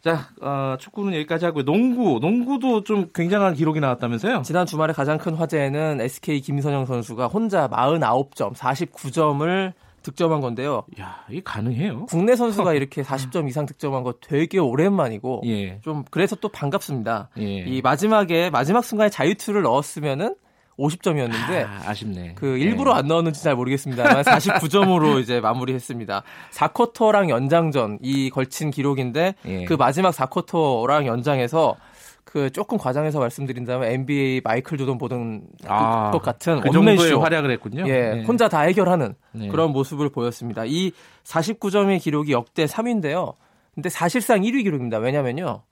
자, 0.00 0.28
어, 0.40 0.76
축구는 0.78 1.14
여기까지 1.14 1.44
하고요. 1.44 1.64
농구, 1.64 2.18
농구도 2.20 2.84
좀 2.84 3.10
굉장한 3.14 3.54
기록이 3.54 3.80
나왔다면서요? 3.80 4.42
지난 4.42 4.64
주말에 4.66 4.92
가장 4.92 5.18
큰 5.18 5.34
화제는 5.34 6.00
SK 6.00 6.40
김선영 6.40 6.86
선수가 6.86 7.26
혼자 7.26 7.68
49점, 7.68 8.54
49점을 8.54 9.72
득점한 10.02 10.40
건데요. 10.40 10.84
야, 11.00 11.24
이게 11.28 11.42
가능해요? 11.44 12.06
국내 12.06 12.36
선수가 12.36 12.72
이렇게 12.74 13.02
40점 13.02 13.48
이상 13.48 13.66
득점한 13.66 14.04
거 14.04 14.14
되게 14.20 14.58
오랜만이고 14.58 15.42
예. 15.46 15.80
좀 15.80 16.04
그래서 16.10 16.36
또 16.36 16.48
반갑습니다. 16.48 17.30
예. 17.38 17.42
이 17.42 17.82
마지막에 17.82 18.50
마지막 18.50 18.84
순간에 18.84 19.10
자유투를 19.10 19.62
넣었으면은 19.62 20.36
50점이었는데 20.78 21.66
아, 21.66 21.90
아쉽네. 21.90 22.32
그 22.36 22.56
일부러 22.56 22.92
안 22.92 23.06
넣었는지 23.06 23.42
잘 23.42 23.56
모르겠습니다만 23.56 24.22
49점으로 24.22 25.20
이제 25.20 25.40
마무리했습니다. 25.40 26.22
4쿼터랑 26.52 27.28
연장전 27.28 27.98
이 28.02 28.30
걸친 28.30 28.70
기록인데 28.70 29.34
예. 29.46 29.64
그 29.64 29.74
마지막 29.74 30.14
4쿼터랑 30.14 31.06
연장에서 31.06 31.76
그 32.24 32.50
조금 32.50 32.76
과장해서 32.76 33.18
말씀드린다면 33.18 33.90
NBA 33.90 34.42
마이클 34.44 34.76
조던 34.76 34.98
보던 34.98 35.42
아, 35.66 36.10
것 36.10 36.20
같은 36.20 36.60
그 36.60 36.70
정도의 36.70 37.14
활약을 37.14 37.50
했군요. 37.52 37.84
예, 37.88 38.16
네. 38.16 38.24
혼자 38.24 38.48
다 38.48 38.60
해결하는 38.60 39.14
네. 39.32 39.48
그런 39.48 39.72
모습을 39.72 40.10
보였습니다. 40.10 40.64
이 40.66 40.92
49점의 41.24 42.00
기록이 42.00 42.32
역대 42.32 42.66
3위인데요. 42.66 43.34
근데 43.74 43.88
사실상 43.88 44.42
1위 44.42 44.62
기록입니다. 44.64 44.98
왜냐면요. 44.98 45.62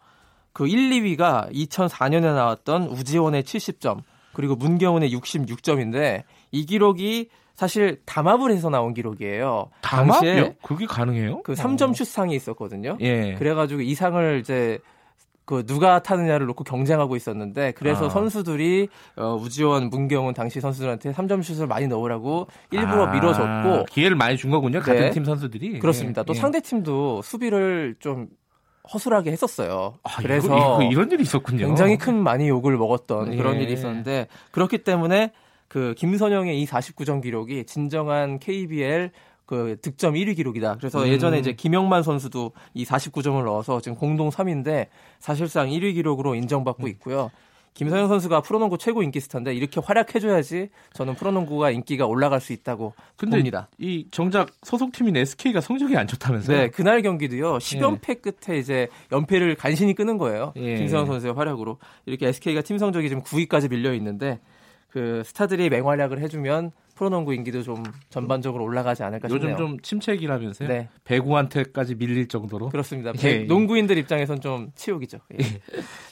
그 0.55 0.67
1, 0.67 0.91
2위가 0.93 1.53
2004년에 1.53 2.23
나왔던 2.23 2.85
우지원의 2.85 3.43
70점, 3.43 3.99
그리고 4.37 4.55
문경훈의 4.55 5.15
66점인데 5.15 6.25
이 6.53 6.67
기록이 6.67 7.31
사실 7.55 8.03
담합을 8.05 8.51
해서 8.51 8.69
나온 8.69 8.93
기록이에요. 8.93 9.71
당시에 9.81 10.35
담합이요? 10.35 10.55
그게 10.63 10.85
가능해요? 10.85 11.43
그 11.43 11.55
3점 11.55 11.95
슛상이 11.95 12.37
있었거든요. 12.37 12.99
예. 13.01 13.33
그래가지고 13.33 13.81
이 13.81 13.95
상을 13.95 14.39
이제 14.39 14.79
그 15.47 15.65
누가 15.65 16.03
타느냐를 16.03 16.47
놓고 16.49 16.65
경쟁하고 16.65 17.17
있었는데 17.17 17.73
그래서 17.79 18.07
아. 18.07 18.09
선수들이 18.11 18.89
어, 19.17 19.37
우지원, 19.41 19.89
문경훈 19.89 20.35
당시 20.35 20.61
선수들한테 20.61 21.13
3점 21.13 21.43
슛을 21.43 21.67
많이 21.67 21.87
넣으라고 21.87 22.47
일부러 22.73 23.07
아, 23.07 23.13
밀어줬고 23.15 23.87
기회를 23.87 24.19
많이 24.19 24.37
준 24.37 24.51
거군요. 24.51 24.81
같은 24.81 24.97
네. 24.97 25.11
팀 25.13 25.25
선수들이. 25.25 25.79
그렇습니다. 25.79 26.21
예, 26.21 26.25
또 26.27 26.35
예. 26.35 26.39
상대 26.39 26.61
팀도 26.61 27.23
수비를 27.23 27.95
좀 28.01 28.29
허술하게 28.93 29.33
했었어요. 29.33 29.99
아, 30.03 30.17
그래서 30.19 30.47
이거, 30.47 30.79
이거 30.83 30.91
이런 30.91 31.11
일이 31.11 31.23
있었군요. 31.23 31.67
굉장히 31.67 31.97
큰 31.97 32.23
많이 32.23 32.49
욕을 32.49 32.77
먹었던 32.77 33.37
그런 33.37 33.57
예. 33.57 33.63
일이 33.63 33.73
있었는데 33.73 34.29
그렇기 34.53 34.79
때문에 34.79 35.33
그 35.69 35.95
김선영의 35.97 36.61
이 36.61 36.67
49점 36.67 37.23
기록이 37.23 37.65
진정한 37.65 38.39
KBL 38.39 39.11
그 39.47 39.77
득점 39.81 40.15
1위 40.15 40.37
기록이다. 40.37 40.77
그래서 40.77 41.05
음. 41.05 41.09
예전에 41.09 41.39
이제 41.39 41.53
김영만 41.53 42.03
선수도 42.03 42.53
이 42.75 42.85
49점을 42.85 43.45
넣어서 43.45 43.81
지금 43.81 43.97
공동 43.97 44.29
3위인데 44.29 44.89
사실상 45.21 45.69
1위 45.69 45.95
기록으로 45.95 46.33
음. 46.33 46.37
인정받고 46.37 46.89
있고요. 46.89 47.31
김선영 47.77 48.09
선수가 48.09 48.41
프로농구 48.41 48.79
최고 48.79 49.03
인기 49.03 49.21
스타인데 49.21 49.55
이렇게 49.55 49.83
활약해줘야지 49.85 50.71
저는 50.95 51.15
프로농구가 51.15 51.71
인기가 51.71 52.07
올라갈 52.07 52.41
수 52.41 52.55
있다고 52.55 52.95
근데 53.17 53.37
봅니다. 53.37 53.69
이 53.77 54.09
정작 54.11 54.49
소속팀인 54.63 55.15
SK가 55.15 55.61
성적이 55.61 55.99
안 55.99 56.07
좋다면서요? 56.07 56.57
네, 56.57 56.69
그날 56.71 57.03
경기도요. 57.03 57.59
10연패 57.59 58.23
끝에 58.23 58.59
이제 58.59 58.89
연패를 59.13 59.57
간신히 59.57 59.95
끄는 59.95 60.17
거예요. 60.17 60.55
예. 60.57 60.77
김선영 60.77 61.05
선수의 61.05 61.35
활약으로. 61.35 61.79
이렇게 62.07 62.29
SK가 62.29 62.63
팀 62.63 62.79
성적이 62.79 63.11
지금 63.11 63.23
9위까지 63.23 63.69
밀려 63.69 63.93
있는데 63.93 64.41
그 64.89 65.23
스타들이 65.25 65.69
맹활약을 65.69 66.21
해주면 66.21 66.71
프로농구 66.95 67.35
인기도 67.35 67.63
좀 67.63 67.83
전반적으로 68.09 68.65
올라가지 68.65 69.03
않을까 69.03 69.29
요즘 69.29 69.51
싶네요. 69.51 69.57
좀 69.59 69.79
침체기라면서요? 69.81 70.67
네. 70.67 70.89
배구한테까지 71.05 71.97
밀릴 71.97 72.29
정도로. 72.29 72.71
그렇습니다. 72.71 73.11
예, 73.17 73.21
백- 73.21 73.41
예. 73.43 73.45
농구인들 73.45 73.99
입장에선 73.99 74.41
좀 74.41 74.71
치욕이죠. 74.75 75.19
예. 75.35 75.37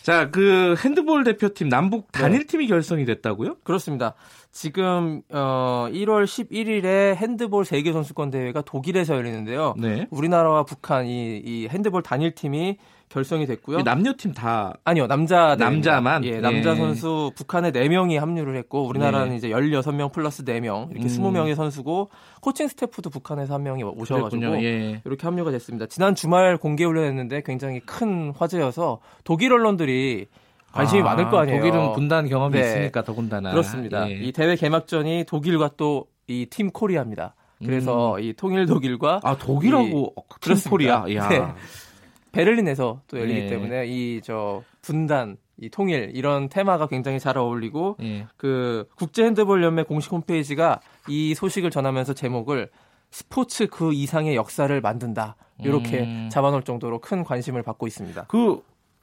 자, 0.03 0.31
그 0.31 0.75
핸드볼 0.85 1.25
대표팀 1.25 1.71
남북 1.71 2.13
네. 2.13 2.21
단일팀이 2.21 2.67
결성이 2.67 3.07
됐다고요? 3.07 3.57
그렇습니다. 3.65 4.13
지금 4.53 5.23
어 5.31 5.89
1월 5.91 6.25
11일에 6.27 7.15
핸드볼 7.17 7.65
세계 7.65 7.91
선수권 7.93 8.31
대회가 8.31 8.61
독일에서 8.61 9.15
열리는데요. 9.17 9.75
네. 9.79 10.07
우리나라와 10.11 10.65
북한 10.65 11.07
이, 11.07 11.39
이 11.43 11.67
핸드볼 11.69 12.03
단일팀이 12.03 12.77
결성이 13.15 13.47
됐고요. 13.47 13.83
남녀팀 13.83 14.35
다 14.35 14.75
아니요, 14.85 15.07
남자. 15.07 15.55
남자만? 15.57 16.25
예, 16.25 16.41
남자 16.41 16.73
예. 16.73 16.77
선수 16.77 17.31
북한에 17.37 17.71
4명이 17.71 18.19
합류를 18.19 18.57
했고 18.57 18.87
우리나라는 18.87 19.31
네. 19.31 19.37
이제 19.37 19.49
16명 19.49 20.13
플러스 20.13 20.45
4명. 20.45 20.91
이렇게 20.91 21.07
음. 21.07 21.09
20명의 21.09 21.55
선수고 21.55 22.11
코칭 22.41 22.69
스태프도 22.69 23.11
북한에서 23.11 23.55
한 23.55 23.63
명이 23.63 23.85
오셔 23.85 24.21
가지고. 24.21 24.63
예. 24.65 25.01
이렇게 25.05 25.27
합류가 25.27 25.51
됐습니다. 25.53 25.87
지난 25.87 26.15
주말 26.15 26.57
공개 26.59 26.85
훈련했는데 26.85 27.43
굉장히 27.47 27.81
큰 27.81 28.33
화제여서 28.37 28.99
독일 29.23 29.53
언론들이 29.53 30.27
관심이 30.73 31.03
아, 31.03 31.05
많을 31.05 31.31
거 31.31 31.39
아니에요. 31.39 31.61
독일은 31.61 31.93
분단 31.93 32.29
경험이 32.29 32.59
네. 32.59 32.67
있으니까 32.67 33.03
더군다나. 33.03 33.53
그렇습니다. 33.53 34.11
예. 34.11 34.15
이 34.15 34.33
대회 34.33 34.57
개막전이 34.57 35.25
독일과 35.29 35.71
또 35.77 36.07
이 36.27 36.47
팀 36.51 36.71
코리아입니다. 36.71 37.35
그래서 37.65 38.19
이 38.19 38.33
통일 38.33 38.67
독일과 38.67 39.21
아 39.23 39.37
독일하고 39.37 40.15
트리스코리아. 40.41 41.05
야. 41.15 41.29
네. 41.29 41.43
베를린에서 42.35 43.01
또 43.09 43.19
열리기 43.19 43.41
예. 43.41 43.47
때문에 43.49 43.87
이 43.87 44.21
저 44.23 44.63
분단, 44.83 45.37
이 45.59 45.69
통일 45.71 46.11
이런 46.15 46.49
테마가 46.49 46.89
굉장히 46.89 47.19
잘 47.21 47.39
어울리고 47.39 47.97
예. 48.03 48.27
그 48.37 48.87
국제 48.97 49.25
핸드볼 49.25 49.63
연맹 49.63 49.85
공식 49.87 50.13
홈페이지가 50.13 50.81
이 51.09 51.35
소식을 51.35 51.71
전하면서 51.71 52.15
제목을 52.15 52.71
스포츠 53.11 53.67
그 53.69 53.93
이상의 53.93 54.35
역사를 54.35 54.79
만든다 54.81 55.37
이렇게 55.61 56.01
음. 56.01 56.29
잡아놓을 56.33 56.63
정도로 56.63 57.01
큰 57.01 57.23
관심을 57.23 57.63
받고 57.63 57.87
있습니다. 57.87 58.25
그 58.29 58.63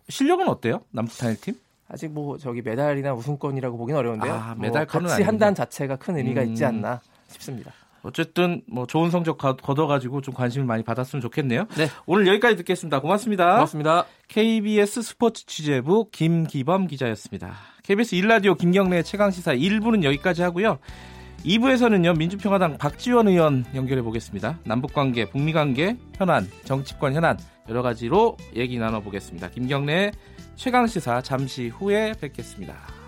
실력은 0.09 0.47
어때요? 0.49 0.81
남북 0.91 1.17
단일 1.17 1.39
팀? 1.39 1.55
아직 1.87 2.09
뭐 2.11 2.37
저기 2.37 2.61
메달이나 2.61 3.13
우승권이라고 3.13 3.77
보긴 3.77 3.95
어려운데요. 3.95 4.33
아, 4.33 4.47
뭐 4.55 4.55
메달권은 4.67 5.07
같이. 5.09 5.23
한다는 5.23 5.55
자체가 5.55 5.95
큰 5.97 6.17
의미가 6.17 6.41
있지 6.43 6.63
음. 6.63 6.69
않나 6.69 7.01
싶습니다. 7.27 7.71
어쨌든 8.03 8.61
뭐 8.67 8.85
좋은 8.87 9.11
성적 9.11 9.37
가- 9.37 9.55
거둬가지고 9.55 10.21
좀 10.21 10.33
관심을 10.33 10.65
많이 10.65 10.83
받았으면 10.83 11.21
좋겠네요. 11.21 11.65
네. 11.77 11.87
오늘 12.05 12.27
여기까지 12.27 12.55
듣겠습니다. 12.57 12.99
고맙습니다. 12.99 13.53
고맙습니다. 13.53 14.05
KBS 14.27 15.01
스포츠 15.01 15.45
취재부 15.45 16.09
김기범 16.11 16.87
기자였습니다. 16.87 17.53
KBS 17.83 18.15
일라디오 18.15 18.55
김경래 18.55 19.03
최강 19.03 19.31
시사 19.31 19.53
1부는 19.55 20.03
여기까지 20.03 20.41
하고요. 20.41 20.79
2부에서는요 21.45 22.17
민주평화당 22.17 22.77
박지원 22.77 23.27
의원 23.27 23.65
연결해 23.73 24.01
보겠습니다. 24.03 24.59
남북 24.63 24.93
관계, 24.93 25.25
북미 25.29 25.53
관계, 25.53 25.97
현안, 26.15 26.47
정치권 26.65 27.13
현안 27.13 27.37
여러 27.69 27.81
가지로 27.81 28.37
얘기 28.55 28.77
나눠 28.77 28.99
보겠습니다. 29.01 29.49
김경래 29.49 30.11
최강 30.55 30.85
시사 30.85 31.21
잠시 31.21 31.69
후에 31.69 32.13
뵙겠습니다. 32.21 33.00